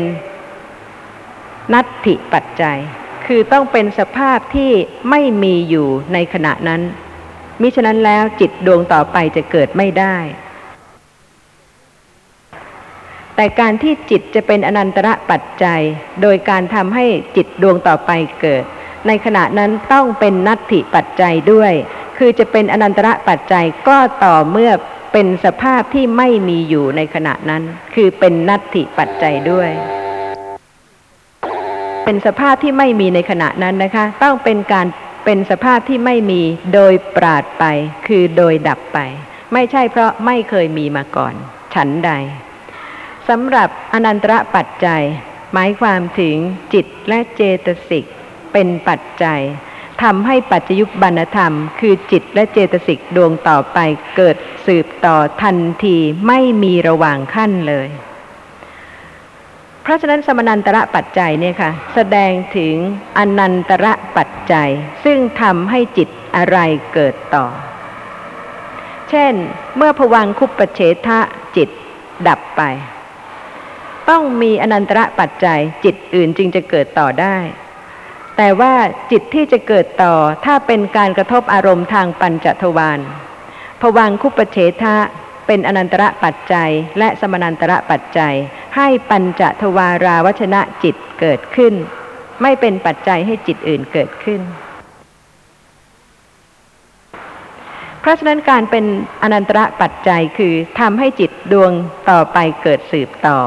[1.73, 2.79] นัตถิปัจจัย
[3.25, 4.71] คือต้องเป็นสภาพที่
[5.09, 6.82] ไม่มีอยู่ในขณะนั้น
[7.61, 10.17] มิฉะนั้นแล้วจิตดวงต่อไปจะเกิดไม่ได้
[13.36, 15.82] แต่การที่จิตจะเป็นอนันตระปัจจัย
[16.21, 17.05] โดยการทำให้
[17.36, 18.13] จิตดวงต่อไป
[18.43, 18.65] เกิด
[19.07, 21.73] ในขณะนั้นต้องเป็นนัตถิปัจจัยด้วย
[22.17, 24.71] คือจะเป็นอนันตระปัจจัยก็ต่อเมื่อ
[25.13, 27.63] เป็นสภาพที่ไม่มีอยู่ในขณะนั้น
[27.95, 29.69] คือเป็นนัตถิปัจจัยด้วย
[32.05, 34.87] เป็นสภาพที่ไม่มีในขณะนั้นนะคะ ต้องเป็นการ
[35.25, 36.41] เป็นสภาพที่ไม่มี
[36.73, 37.65] โดยปราดไป
[38.07, 38.99] คือโดยดับไป
[39.53, 41.33] ไม่ใช่เพราะไม่เคยมีมาก่อน
[41.73, 42.11] ฉันใด
[43.29, 45.03] สำหรับอนันตระปัจจัย
[45.53, 46.35] หมายความถึง
[46.73, 48.05] จิตและเจตสิก
[48.53, 49.41] เป็นปัจจัย
[50.03, 53.77] ทำให้ปัจจยุบันธรรม คือจิตและเจตสิกดวงต่อไป
[54.15, 55.97] เกิดสืบต่อทันที
[56.27, 57.89] ไม่มีระหว่างขั้นเลย
[59.81, 62.75] เพราะฉะนั้นสมนันตระปัจจัยเนี่ยค่ะ แสดงถึง
[63.17, 64.69] อนันตระปัจจัย
[65.03, 66.57] ซึ่งทำให้จิตอะไร
[66.93, 67.45] เกิดต่อ
[69.09, 69.33] เช่น
[69.77, 71.19] เมื่อผวังคุปปเฉทะ
[71.55, 71.69] จิต
[72.27, 72.61] ดับไป
[74.09, 77.37] ต้องมีอนันตระปัจจัยจิตอื่นจึงจะเกิดต่อได้
[78.43, 78.73] แต่ว่า
[79.11, 80.15] จิตที่จะเกิดต่อ
[80.45, 82.99] ถ้าเป็นการกระทบอารมณ์ทางปัญจทวาร
[83.81, 84.95] ผวังคุปเฉทะ
[85.47, 88.35] เป็นอนันตระปัจจัย และสมนันตระปัจจัย
[88.75, 91.73] ให้ปัญจทวาราวัชนะจิตเกิดขึ้น
[92.41, 94.41] ไม่เป็นปัจจัยให้จิตอื่นเกิดขึ้น
[98.01, 98.85] เพราะฉะนั้นการเป็น
[99.23, 101.71] อนันตระปัจจัยคือทำให้จิตดวง
[102.09, 103.39] ต่อไปเกิดสืบต่อ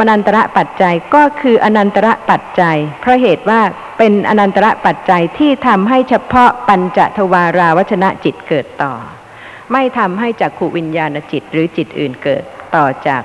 [0.00, 3.60] มนันตระปัจจัยก็คืออนันตระปัจจัย เพราะเหตุว่า
[3.98, 8.94] เป็นอนันตระปัจจัยที่ทำให้เฉพาะปัญจทวาราวัชนะจิตเกิดต่อ
[9.72, 12.42] ไม่ทำให้จักขูวิญญาณจิตหรือจิตอื่นเกิด
[12.76, 13.22] ต่อจาก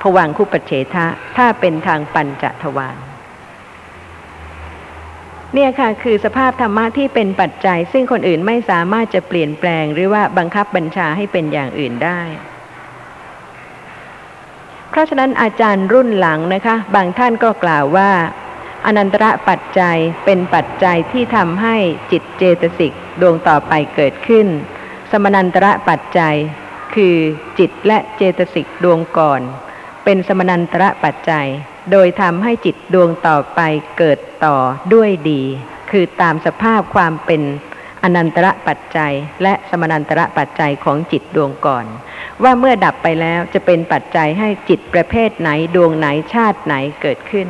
[0.00, 2.96] ผวังคุปเฉทะถ้าเป็นทางปัญจทวาร
[5.54, 12.20] เนี่ยค่ะคือสภาพธรรมะที่เป็นปัจจัย ซึ่งคนอื่นไม่สามารถจะเปลี่ยนแปลงหรือว่าบังคับบัญชาให้เป็นอย่างอื่นได้
[14.96, 18.10] ราะฉะนั้นอาจารย์รุ่นหลังนะคะ บางท่านก็กล่าวว่า
[18.86, 21.76] อนันตระปัจจัยเป็นปัจจัยที่ทำให้
[22.12, 24.46] จิตเจตสิกดวงต่อไปเกิดขึ้น
[25.10, 26.36] สมนันตระปัจจัย
[26.94, 27.16] คือ
[27.58, 29.40] จิตและเจตสิกดวงก่อน
[30.04, 31.48] เป็นสมนันตระปัจจัย
[31.92, 33.60] โดยทำให้จิตดวงต่อไป
[33.98, 34.56] เกิดต่อ
[34.94, 35.42] ด้วยดี
[35.90, 37.42] คือตามสภาพความเป็น
[38.06, 41.86] อนันตระปัจจัย และสมนันตระปัจจัยของจิตดวงก่อน
[42.42, 47.48] ว่าเมื่อดับไปแล้วจะเป็นปัจจัยให้จิตประเภทไหนดวงไหนชาติไหนเกิดขึ้น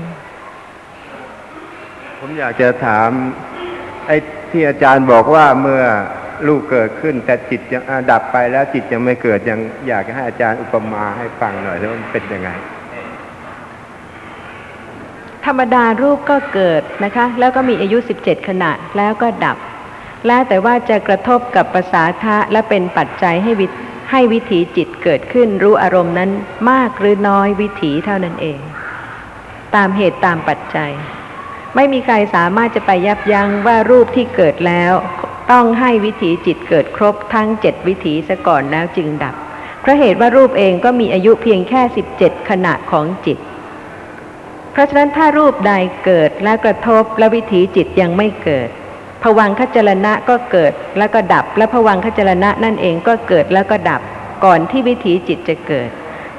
[2.19, 3.11] ผมอยากจะถาม
[4.07, 4.17] ไอ้
[4.51, 5.83] ที่อาจารย์บอกว่าเมื่อ
[6.47, 12.51] ลูกเกิดขึ้น แต่จิตยังอ่าดับไปแล้วจิตยังไม่เกิดยังอยากให้อาจารย์อุปมาให้ฟังหน่อยว่ามันเป็นยังไง
[15.47, 19.59] ธรรมดารูปก็เกิดนะคะ แล้วก็มีอายุ 17 ขณะแล้วก็ดับ
[20.27, 23.67] แล้วแต่ว่าจะกระทบกับภาษาทะและเป็นปัจจัยให้วิ
[24.11, 26.31] ให้วิถีจิตเกิดขึ้นรู้อารมณ์นั้น
[26.71, 28.61] มากหรือน้อยวิถีเท่านั้นเอง
[29.75, 30.93] ตามเหตุตามปัจจัย
[31.75, 34.93] ไม่มีใครสามารถจะไปยับยั้งว่ารูปที่เกิดแล้ว
[35.53, 39.35] ต้องให้วิถีจิตเกิดครบทั้งเจ็ดวิถีซะก่อนแล้วจึงดับ
[39.81, 41.83] เพราะเหตุว่ารูปเองก็มีอายุเพียงแค่
[42.17, 43.39] 17ขณะของจิต
[44.73, 45.73] เพราะฉะนั้นถ้ารูปใด
[46.05, 48.71] เกิดและกระทบและวิถีจิตยังไม่เกิด
[49.23, 54.01] ผวังคจรณะก็เกิดแล้วก็ดับ และผวังคจรณะนั่นเองก็เกิดแล้วก็ดับ
[54.45, 55.91] ก่อนที่วิถีจิตจะเกิด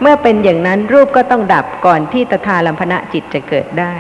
[0.01, 3.93] เมื่อเป็นอย่างนั้นรูปก็ต้องดับก่อนที่ตถาลัมพนะจิตจะเกิดได้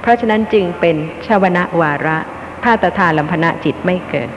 [0.00, 0.96] เพราะฉะนั้นจึงเป็น
[1.26, 2.18] ชวนะวาระ
[2.64, 4.28] ถ้าตถาลัมพนะจิตไม่เกิด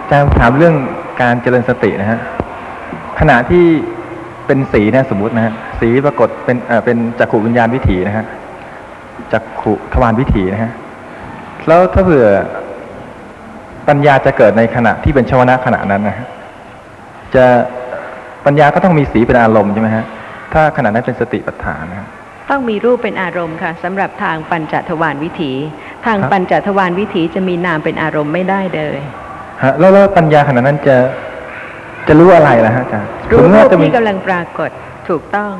[0.00, 0.74] อาจารย์ถามเรื่อง
[1.20, 2.18] การเจริญสตินะฮะ
[3.20, 3.64] ขณะที่
[4.46, 8.24] เป็นสีนะสมมตินะฮะสีปรากฏเป็นเอ่อเป็นจักขุวิญญาณวิถีนะฮะ
[9.32, 10.72] จักขุทวารวิถีนะฮะ
[11.68, 12.26] แล้วถ้าเผื่อ
[13.88, 16.26] ปัญญาจะเกิดในขณะที่เป็นชวนะขณะนั้นนะฮะ
[17.34, 17.44] จะ
[18.46, 20.04] ปัญญาก็ต้องมีสีเป็นอารมณ์ใช่ไหมฮะ
[20.52, 22.08] ถ้าขณะนั้นเป็นสติปัฏฐานนะฮะ
[22.50, 25.52] ต้องมีรูปเป็นอารมณ์ค่ะสำหรับทางปัญจทวารวิถี
[26.06, 28.98] ทางครับปัญจทวารวิถีจะมีนามเป็นอารมณ์ไม่ได้เลย
[29.62, 30.96] ฮะแล้วแล้วปัญญาขณะนั้นจะ
[32.08, 34.70] จะรู้อะไรล่ะฮะอาจารย์รู้สมมติรูว่าปจะมีที่กำลังปรากฏ
[35.08, 35.52] ถูกต้อง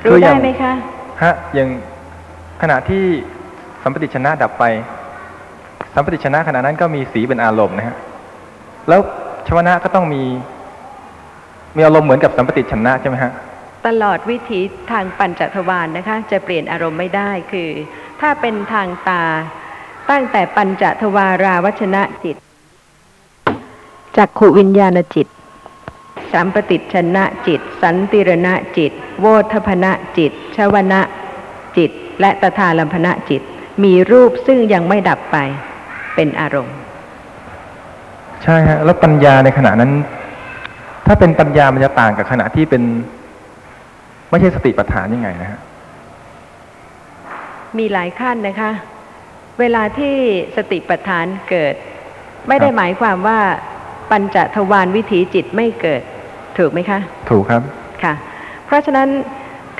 [0.00, 0.72] คือรู้อย่าได้งไหมคะ
[1.22, 1.68] ฮะอย่าง
[2.62, 3.04] ขณะที่
[3.82, 4.64] สัมปติชนะดับไป
[5.94, 7.96] สัมปติชนะขณะนั้นก็มีสีเป็นอารมณ์นะฮะ
[8.88, 9.00] แล้ว
[9.48, 10.22] ชวนะก็ต้องมี
[11.76, 13.32] มีอารมณ์เหมือนกับสัมปติชนะใช่ไหมฮะ
[13.86, 17.68] ตลอดวิถีทางปัญจทวารนะคะ จะเปลี่ยนอารมณ์ไม่ได้คือ
[18.20, 19.24] ถ้าเป็นทางตา
[20.10, 22.36] ตั้งแต่ปัญจทวาราวัชนะจิต
[24.16, 25.26] จักขุวิญญาณจิต
[26.32, 31.00] สัมปติชนะจิต สันติรณะจิต โวทพนะจิต ชวนะ
[31.76, 31.90] จิต
[32.20, 33.42] และตถาลัมพนะจิต
[33.84, 35.36] มีรูปซึ่งยังไม่ดับไป
[36.14, 36.76] เป็นอารมณ์
[38.42, 39.92] ใช่ฮะแล้วปัญญาในขณะนั้น
[41.06, 42.82] ถ้าเป็นปัญญามันจะต่างกับขณะที่เป็น
[44.30, 45.60] ไม่ใช่สติปัฏฐานยังไงนะฮะ
[47.78, 48.70] มีหลายขั้นนะคะ
[49.60, 50.14] เวลาที่
[50.56, 51.74] สติปัฏฐานเกิด
[52.48, 53.38] ไม่ได้ครับหมายความว่า
[54.10, 56.02] ปัญจทวารวิถีจิตไม่เกิด
[56.58, 56.98] ถูกไหมคะ
[57.30, 57.62] ถูกครับ
[58.02, 58.14] ค่ะ
[58.66, 59.08] เพราะฉะนั้น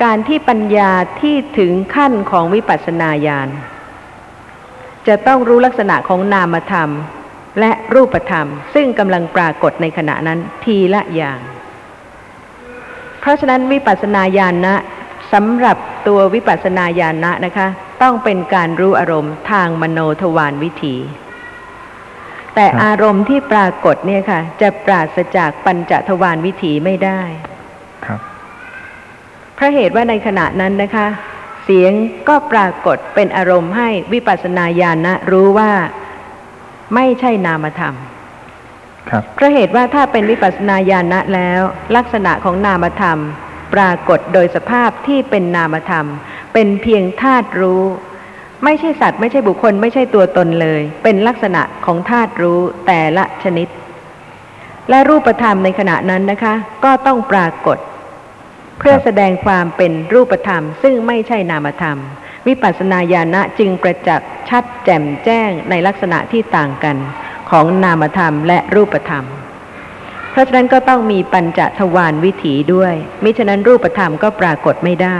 [0.03, 0.91] การที่ปัญญา
[1.21, 3.49] ที่ถึงขั้นของวิปัสสนาญาณ
[5.07, 6.89] จะต้องรู้ลักษณะของนามธรรม
[7.59, 11.39] และรูปธรรม ซึ่งกำลังปรากฏในขณะนั้นทีละอย่าง
[13.19, 14.75] เพราะฉะนั้นวิปัสสนาญาณนะ
[15.33, 15.77] สำหรับ
[16.07, 17.67] ตัววิปัสสนาญาณนะนะคะ
[18.01, 20.95] ต้องเป็นการรู้อารมณ์ทางมโนทวารวิถี
[22.55, 27.21] แต่ครับอารมณ์ที่ปรากฏเนี่ยค่ะ จะปราศจากปัญจทวารวิถีไม่ได้
[28.05, 28.19] ครับ
[29.59, 31.07] เพราะเหตุว่าในขณะนั้นนะคะ
[31.63, 31.93] เสียง
[32.29, 35.71] ก็ปรากฏเป็นอารมณ์ให้วิปัสสนาญาณนะรู้ว่า
[36.95, 37.93] ไม่ใช่นามธรรม
[39.09, 41.61] ครับเพราะเหตุว่าถ้าเป็นวิปัสสนาญาณะแล้ว
[41.95, 43.19] ลักษณะของนามธรรม
[43.73, 46.05] ปรากฏโดยสภาพที่เป็นนามธรรม
[46.53, 47.83] เป็นเพียงธาตุรู้
[48.63, 53.67] ไม่ใช่สัตว์ ไม่ใช่บุคคล ไม่ใช่ตัวตนเลย เป็นลักษณะของธาตุรู้แต่ละชนิด
[54.89, 56.53] และรูปธรรมในขณะนั้นนะคะ
[56.83, 57.77] ก็ต้องปรากฏ
[58.79, 61.97] เพื่อแสดงความเป็นรูปธรรม ซึ่งไม่ใช่นามธรรม
[62.47, 66.97] วิปัสสนาญาณะจึงประจักษ์ชัดแจ่มแจ้งในลักษณะที่ต่างกัน
[67.49, 69.25] ของนามธรรมและรูปธรรม
[70.31, 75.19] เพราะฉะนั้นก็ต้องมีปัญจทวารวิถีด้วย มิฉะนั้นรูปธรรมก็ปรากฏไม่ได้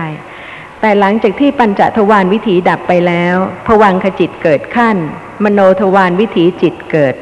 [0.82, 3.36] แต่หลังจากที่ปัญจทวารวิถีดับไปแล้ว
[3.68, 4.98] ผวังขจิตเกิดขั้น
[5.44, 7.16] มโนทวารวิถีจิตเกิด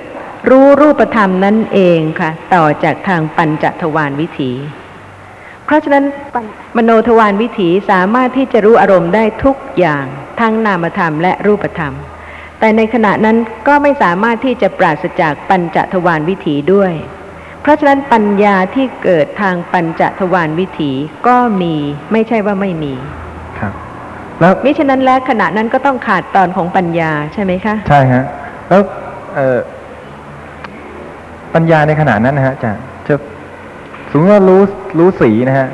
[0.50, 4.52] รู้รูปธรรมนั่นเองค่ะ ต่อจากทางปัญจทวารวิถี
[5.68, 6.04] เพราะฉะนั้น
[6.34, 6.46] ปัญ
[6.78, 10.06] มโนทวารวิถีสามารถที่จะรู้อารมณ์ได้ทุกอย่าง
[10.40, 11.94] ทั้งนามธรรมและรูปธรรม
[12.60, 13.38] แต่ในขณะนั้น
[13.68, 16.94] ก็ไม่สามารถที่จะปราศจากปัญจทวารวิถีด้วย
[17.62, 20.92] เพราะฉะนั้นปัญญาที่เกิดทางปัญจทวารวิถี
[21.28, 21.76] ก็มี
[22.12, 22.94] ไม่ใช่ว่าไม่มี
[23.60, 23.74] ครับ
[24.40, 28.24] แล้วมิฉะนั้นแล้วขณะนั้นก็ต้องขาดตอนของปัญญาใช่ไหมคะ ใช่ฮะ
[28.70, 28.82] แล้ว
[29.36, 29.58] เอ่อ
[31.54, 32.97] ปัญญาในขณะนั้นนะฮะอาจารย์จะ
[34.12, 34.62] สมมติว่ารู้
[34.98, 35.70] รู้สีนะฮะ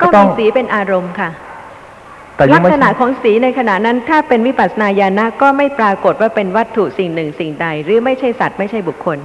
[0.00, 1.30] ก็ก็ต้อมีงสีเป็นอารมณ์ค่ะ
[2.36, 9.18] แต่ยัลังกไม่ษณะของสีในขณะนั้น ถ้าเป็นวิปัสสนาญาณะก็ไม่ปรากฏว่าเป็นวัตถุสิ่งหนึ่งสิ่งใด หรือไม่ใช่สัตว์ไม่ใช่บุคคล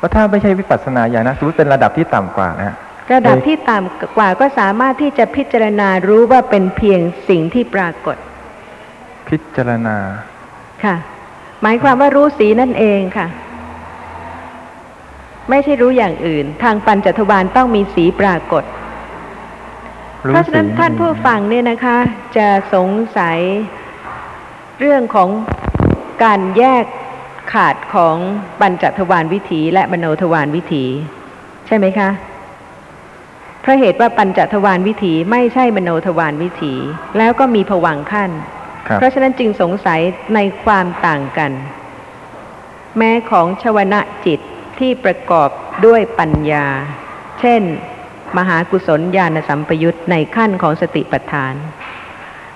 [0.00, 2.76] ว่าถ้าไม่ใช่วิปัสสนาญาณนะสมมติเป็นระดับที่ต่ำกว่านะฮะ
[3.12, 8.16] ระดับที่ต่ำกว่าก็สามารถที่จะพิจารณารู้ว่าเป็นเพียงสิ่งที่ปรากฏ
[9.28, 9.96] พิจารณา
[10.84, 10.96] ค่ะ
[11.62, 13.26] หมายความว่ารู้สีนั่นเองค่ะ
[15.50, 18.64] ไม่ใช่รู้อย่างอื่น ทางปัญจทวารต้องมีสีปรากฏ
[20.24, 21.98] รู้เพราะฉะนั้นสีท่านผู้ฟังเนี่ยนะคะ
[22.36, 22.88] จะสง
[23.18, 23.38] สัย
[24.80, 25.28] เรื่องของ
[26.24, 26.84] การแยก
[27.52, 28.16] ขาดของ
[28.60, 30.84] ปัญจทวารวิถีและมโนทวารวิถี
[31.66, 32.10] ใช่ไหมคะ
[33.60, 36.74] เพราะเหตุว่าปัญจทวารวิถีไม่ใช่มโนทวารวิถี
[37.18, 38.30] แล้วก็มีผวังค์ขั้น
[38.88, 40.00] ครับเพราะฉะนั้นจึงสงสัย
[40.34, 41.52] ในความต่างกัน
[42.98, 44.40] แม้ของชวนะจิต
[44.80, 45.48] ที่ประกอบ
[45.86, 46.66] ด้วยปัญญา
[47.40, 47.62] เช่น
[48.38, 51.54] มหากุศลญาณสัมปยุตในขั้นของสติปัฏฐาน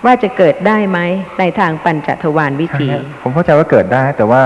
[0.05, 0.99] ว่าจะเกิดได้ไหม
[1.39, 2.89] ในทางปัญจทวารวิถี
[3.23, 4.43] ผมเข้าใจว่าเกิดได้ แต่ว่า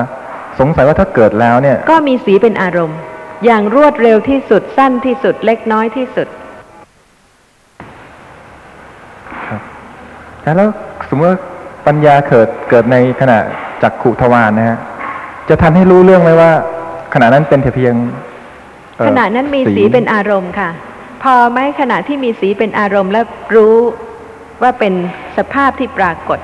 [0.59, 2.99] สงสัยว่าถ้าเกิดแล้วเนี่ย ก็มีสีเป็นอารมณ์
[3.45, 6.29] อย่างรวดเร็วที่สุดสั้นที่สุดเล็กน้อยที่สุด
[10.43, 10.68] แล้ว
[11.09, 11.41] สมมติว่า
[11.87, 13.39] ปัญญาเกิดเกิดในขณะ
[13.83, 14.79] จักขุทวารนะฮะ
[15.49, 16.53] จะทันให้รู้เรื่องไหมว่า
[17.15, 17.95] ขณะนั้นเป็นแต่เพียง
[18.97, 20.71] เอ่อขณะนั้นมีสีเป็นอารมณ์ค่ะ
[21.23, 23.25] พอไหมขณะที่มีสีเป็นอารมณ์แล้ว
[23.57, 23.77] รู้
[24.63, 24.95] ว่าเป็น
[25.37, 26.39] สภาพที่ปรากฏ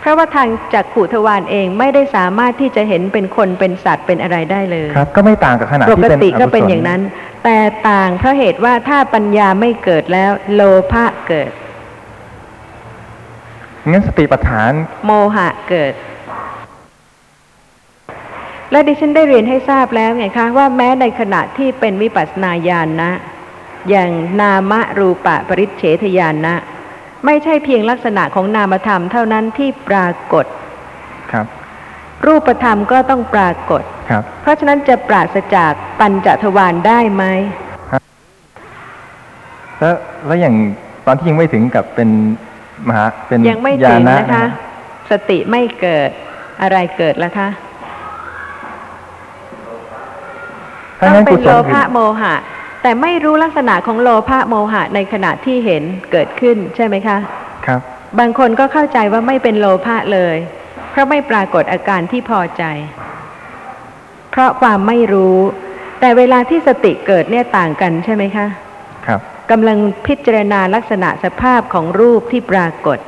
[0.00, 7.00] เพราะว่าทางจักขุทวารเองไม่ได้สามารถที่จะเห็นเป็นคนเป็นสัตว์เป็นอะไรได้เลยครับ ก็ไม่ต่างกับขณะปที่กเป็นติก็อกุศลเป็นอย่างนั้น
[7.44, 11.50] แต่ต่างเพราะเหตุว่าถ้าปัญญาไม่เกิดแล้ว โลภะเกิด
[13.90, 14.72] งั้นสติปัฏฐาน
[15.06, 15.92] โมหะเกิด
[18.74, 23.10] และดิฉันได้เรียนให้ทราบแล้วไงคะว่าแม้ในขณะที่เป็นวิปัสสนาญาณนะ
[23.90, 24.10] อย่าง
[24.40, 26.54] นามรูปะปริเฉทญาณนะ
[27.24, 30.46] ไม่ใช่เพียงลักษณะของนามธรรมเท่านั้นที่ปรากฏ
[31.32, 31.46] ครับ
[32.26, 37.24] รูปธรรมก็ต้องปรากฏครับ เพราะฉะนั้นจะปราศจากปัญจทวารได้ไหม
[39.78, 39.94] แล้ว
[40.26, 40.54] แล้วอย่าง
[41.06, 42.08] ตอนที่ยังไม่ถึงกับเป็น
[42.88, 44.44] มหาเป็นยังไม่ญาถึงณนะคะ
[45.10, 46.10] สติไม่เกิด
[46.62, 47.48] อะไรเกิดแล้วคะ
[50.93, 52.34] ถ้า ต้องั้งนเป็กุนศโลลภะโมหะ
[52.82, 55.82] แต่ไม่รู้ลักษณะของโลภะโมหะในขณะที่เห็น
[56.12, 57.16] เกิดขึ้นใช่ไหมคะ
[57.66, 57.80] ครับ
[58.18, 60.36] บางคนก็เข้าใจว่าไม่เป็นโลภะเลย
[60.90, 62.64] เพราะไม่ปรากฏอาการที่พอใจ
[64.30, 65.38] เพราะความไม่รู้
[66.00, 68.46] แต่เวลาที่สติเกิดเนี่ยต่างกันใช่ไหมคะ
[69.06, 72.98] ครับกำลังพิจารณาลักษณะสภาพของรูปที่ปรากฏ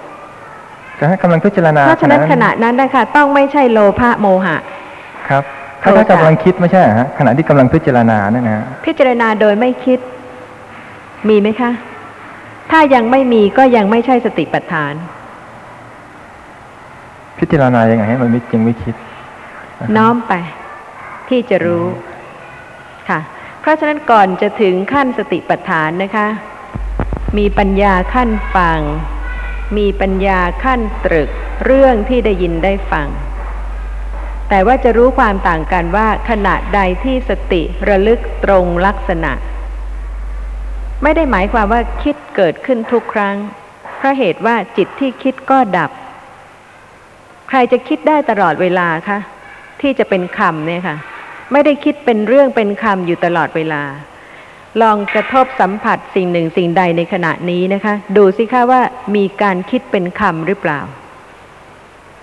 [0.99, 4.57] จะให้กำลังพิจารณาเพราะฉะนั้นขณะนั้นนะคะต้องไม่ใช่โลภะโมหะ
[5.28, 5.44] ครับ
[5.87, 9.99] ถ้าโทถ้าสะกำลังคิดไม่ใช่เหรอฮะขณะที่กำลังพิจารณานั่นนะฮะพิจารณาโดยไม่คิด
[11.28, 11.70] มีไหมคะ
[12.70, 14.95] ถ้ายังไม่มีก็ยังไม่ใช่สติปัฏฐาน
[17.39, 18.95] พิจารณายังไงให้มันไม่จริงไม่คิด
[19.97, 20.32] น้อมไป
[21.28, 21.84] ที่จะรู้
[23.09, 23.20] ค่ะ
[23.61, 26.26] เพราะฉะนั้นก่อนจะถึงขั้นสติปัฏฐานนะคะ
[27.39, 28.80] มีปัญญาขั้นฟัง
[29.78, 31.28] มีปัญญาขั้นตรึก
[31.64, 33.09] เรื่องที่ได้ยินได้ฟัง
[34.49, 39.32] แต่ว่าจะรู้ความต่างกันว่าขณะใดที่สติระลึกตรงลักษณะ
[41.03, 43.36] ไม่ได้หมายความว่าคิดเกิดขึ้นทุกครั้ง
[43.97, 45.90] เพราะเหตุว่าจิตที่คิดก็ดับ
[47.49, 49.18] ใครจะคิดได้ตลอดเวลาคะ
[49.80, 50.97] ที่จะเป็นคำเนี่ยค่ะ
[51.53, 53.82] ไม่ได้คิดเป็นเรื่องเป็นคำอยู่ตลอดเวลา
[54.82, 58.80] ลองกระทบสัมผัสสิ่งหนึ่งสิ่งใดในขณะนี้นะคะ ดูสิคะว่า
[59.16, 60.80] มีการคิดเป็นคำหรือเปล่า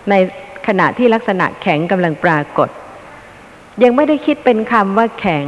[0.10, 0.14] ใน
[0.68, 2.70] ขณะที่ลักษณะแข็งกำลังปรากฏ
[3.84, 5.46] ยังไม่ได้คิดเป็นคำว่าแข็ง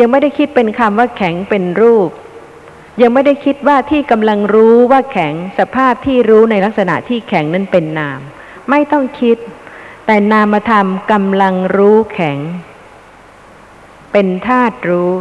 [0.00, 2.10] ยังไม่ได้คิดเป็นคำว่าแข็งเป็นรูป
[3.02, 8.20] ยังไม่ได้คิดว่าที่กำลังรู้ว่าแข็งสภาพที่รู้ในลักษณะที่แข็งนั้นเป็นนาม
[8.70, 9.36] ไม่ต้องคิด
[10.06, 12.38] แต่นามธรรมกำลังรู้แข็ง
[14.12, 15.12] เป็นธาตุรู้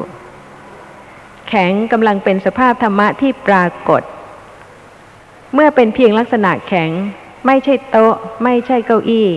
[1.49, 4.01] แข็งกำลังเป็นสภาพธรรมะที่ปรากฏ
[5.53, 6.89] เมื่อเป็นเพียงลักษณะแข็ง
[7.47, 9.29] ไม่ใช่โต๊ะ ไม่ใช่เก้าอี้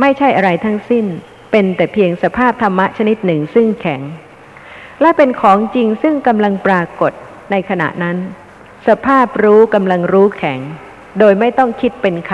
[0.00, 1.06] ไม่ใช่อะไรทั้งสิ้น
[1.50, 4.00] เป็นแต่เพียงสภาพธรรมะชนิดหนึ่งซึ่งแข็ง
[5.00, 7.12] และเป็นของจริงซึ่งกำลังปรากฏ
[7.50, 8.16] ในขณะนั้น
[8.88, 10.60] สภาพรู้กำลังรู้แข็ง
[11.18, 12.32] โดยไม่ต้องคิดเป็นค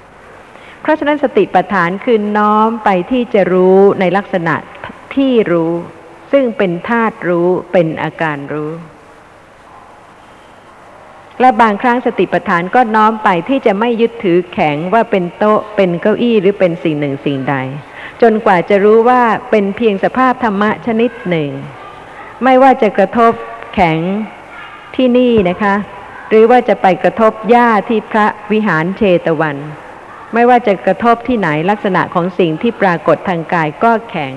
[0.00, 4.54] ำเพราะฉะนั้นสติปัฏฐานคือน้อมไปที่จะรู้ในลักษณะ
[5.14, 5.72] ที่รู้
[6.32, 8.70] ซึ่งเป็นธาตุรู้เป็นอาการรู้
[11.40, 17.54] และบางครั้งสติปัฏฐานก็น้อมไปที่จะไม่ยึดถือแข็งว่าเป็นโต๊ะเป็นเก้าอี้หรือเป็นสิ่งหนึ่งสิ่งใด
[18.22, 21.50] จนกว่าจะรู้ว่าเป็นเพียงสภาพธรรมะชนิดหนึ่ง
[22.44, 23.32] ไม่ว่าจะกระทบ
[23.74, 23.98] แข็ง
[24.96, 25.74] ที่นี่นะคะ
[26.28, 29.56] หรือว่าจะไปกระทบหญ้าที่พระวิหารเชตวัน
[30.34, 34.34] ไม่ว่าจะกระทบที่ไหนลักษณะของสิ่งที่ปรากฏทางกายก็แข็ง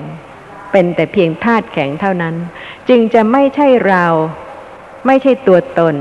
[0.72, 2.34] เป็นแต่เพียงธาตุแข็งเท่านั้น
[2.88, 4.06] จึงจะไม่ใช่เรา
[5.06, 5.94] ไม่ใช่ตัวตน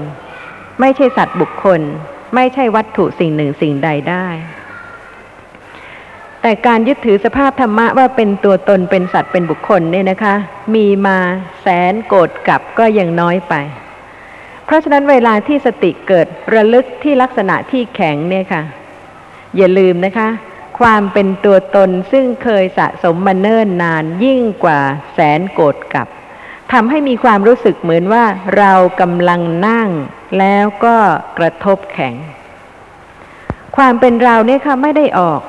[0.81, 1.81] ไม่ใช่สัตว์บุคคล
[2.35, 4.27] ไม่ใช่วัตถุสิ่งหนึ่งสิ่งใดได้
[6.41, 10.35] แต่การยึดถือสภาพธรรมะว่าเป็นตัวตนเป็นสัตว์เป็นบุคคลเนี่ยนะคะ
[10.75, 11.17] มีมา
[11.61, 13.53] แสนโกรธกับก็ยังน้อยไป
[14.65, 18.63] เพราะฉะนั้นเวลาที่สติเกิดระลึกที่ลักษณะที่แข็งเนี่ยค่ะ
[19.57, 20.29] อย่าลืมนะคะ
[20.79, 24.79] ความเป็นตัวตนซึ่งเคยสะสมมาเนิ่นนานยิ่งกว่า
[25.13, 26.07] แสนโกรธกับ
[26.73, 28.25] ทำให้มีความรู้สึกเหมือนว่า
[28.57, 29.89] เรากำลังนั่ง
[30.39, 30.95] แล้วก็
[31.37, 32.15] กระทบแข็ง
[33.77, 35.41] ความเป็นเราเนี่ยค่ะไม่ได้ออก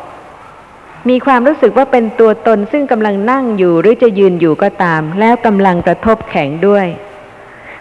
[1.08, 6.86] มีความรู้สึกว่าเป็นตัวตนซึ่งกำลังนั่งอยู่หรือจะยืนอยู่ก็ตาม แล้วกำลังกระทบแข็งด้วย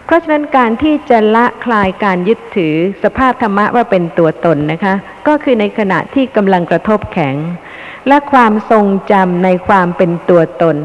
[0.04, 4.94] เพราะฉะนั้นการที่จะละคลายการยึดถือสภาพธรรมะว่าเป็นตัวตนนะคะ
[5.26, 7.36] ก็คือในขณะที่กำลังกระทบแข็ง
[8.08, 10.76] และความทรงจำในความเป็นตัวตน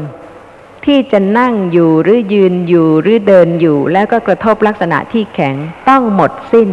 [0.88, 5.56] ที่จะนั่งอยู่หรือยืนอยู่หรือเดินอยู่ แล้วก็กระทบลักษณะที่แข็ง
[5.88, 6.68] ต้องหมดสิ้น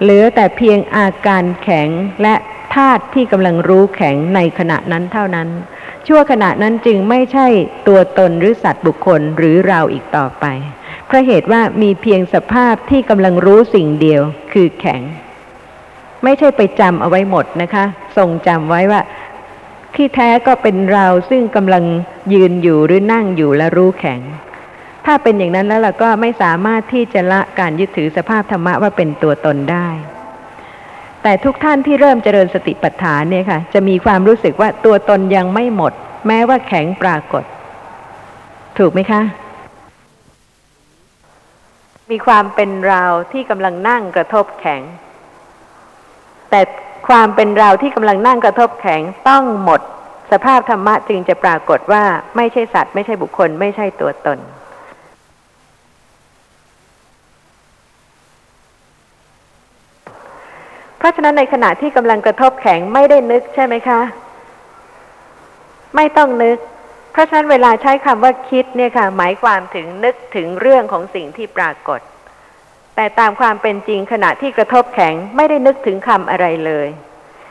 [0.00, 1.88] เหลือแต่เพียงอาการแข็ง
[2.22, 2.34] และ
[2.74, 5.48] ธาตุที่กำลังรู้แข็งในขณะนั้นเท่านั้น
[6.06, 7.46] ชั่วขณะนั้นจึงไม่ใช่
[7.88, 10.44] ตัวตนหรือสัตว์บุคคลหรือเราอีกต่อไป
[11.06, 15.02] เพราะเหตุว่ามีเพียงสภาพที่กำลังรู้สิ่งเดียวคือแข็ง
[16.24, 17.84] ไม่ใช่ไปจำเอาไว้หมดนะคะ
[18.16, 19.00] ทรงจำไว้ว่า
[19.94, 21.84] ที่แท้ก็เป็นเราซึ่งกำลัง
[22.32, 24.20] ยืนอยู่หรือนั่งอยู่และรู้แข็ง
[25.06, 29.88] ถ้าเป็นอย่างนั้นแล้วเราก็ไม่สามารถที่จะละการยึดถือสภาพธรรมะว่าเป็นตัวตนได้
[31.22, 35.92] แต่ทุกท่านที่เริ่มเจริญสติปัฏฐานเนี่ยค่ะ จะมีความรู้สึกว่าตัวตนยังไม่หมด
[36.26, 37.44] แม้ว่าแข็งปรากฏ
[38.78, 39.22] ถูกไหมคะ
[42.10, 44.82] มีความเป็นเราที่กำลังนั่งกระทบแข็ง
[46.50, 46.60] แต่
[47.08, 49.80] ความเป็นเราที่กำลังนั่งกระทบแข็งต้องหมด
[50.32, 52.02] สภาพธรรมะจึงจะปรากฏว่า
[52.36, 54.38] ไม่ใช่สัตว์ ไม่ใช่บุคคล ไม่ใช่ตัวตน
[60.98, 64.00] เพราะฉะนั้นในขณะที่กำลังกระทบแข็งไม่ได้นึกใช่ไหมคะ
[65.96, 66.58] ไม่ต้องนึก
[67.12, 72.00] เพราะฉะนั้นเวลาใช้คำว่าคิดเนี่ยค่ะ หมายความถึงนึกถึงเรื่องของสิ่งที่ปรากฏ
[73.00, 76.88] แต่ตามความเป็นจริงขณะที่กระทบแข็งไม่ได้นึกถึงคำอะไรเลย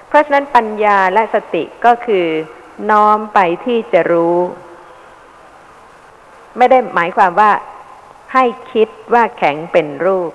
[0.07, 2.25] เพราะฉะนั้นปัญญาและสติก็คือ
[2.91, 4.37] น้อมไปที่จะรู้
[6.57, 7.51] ไม่ได้หมายความว่า
[8.33, 8.43] ให้
[8.73, 10.31] คิดว่าแข็งเป็นรูป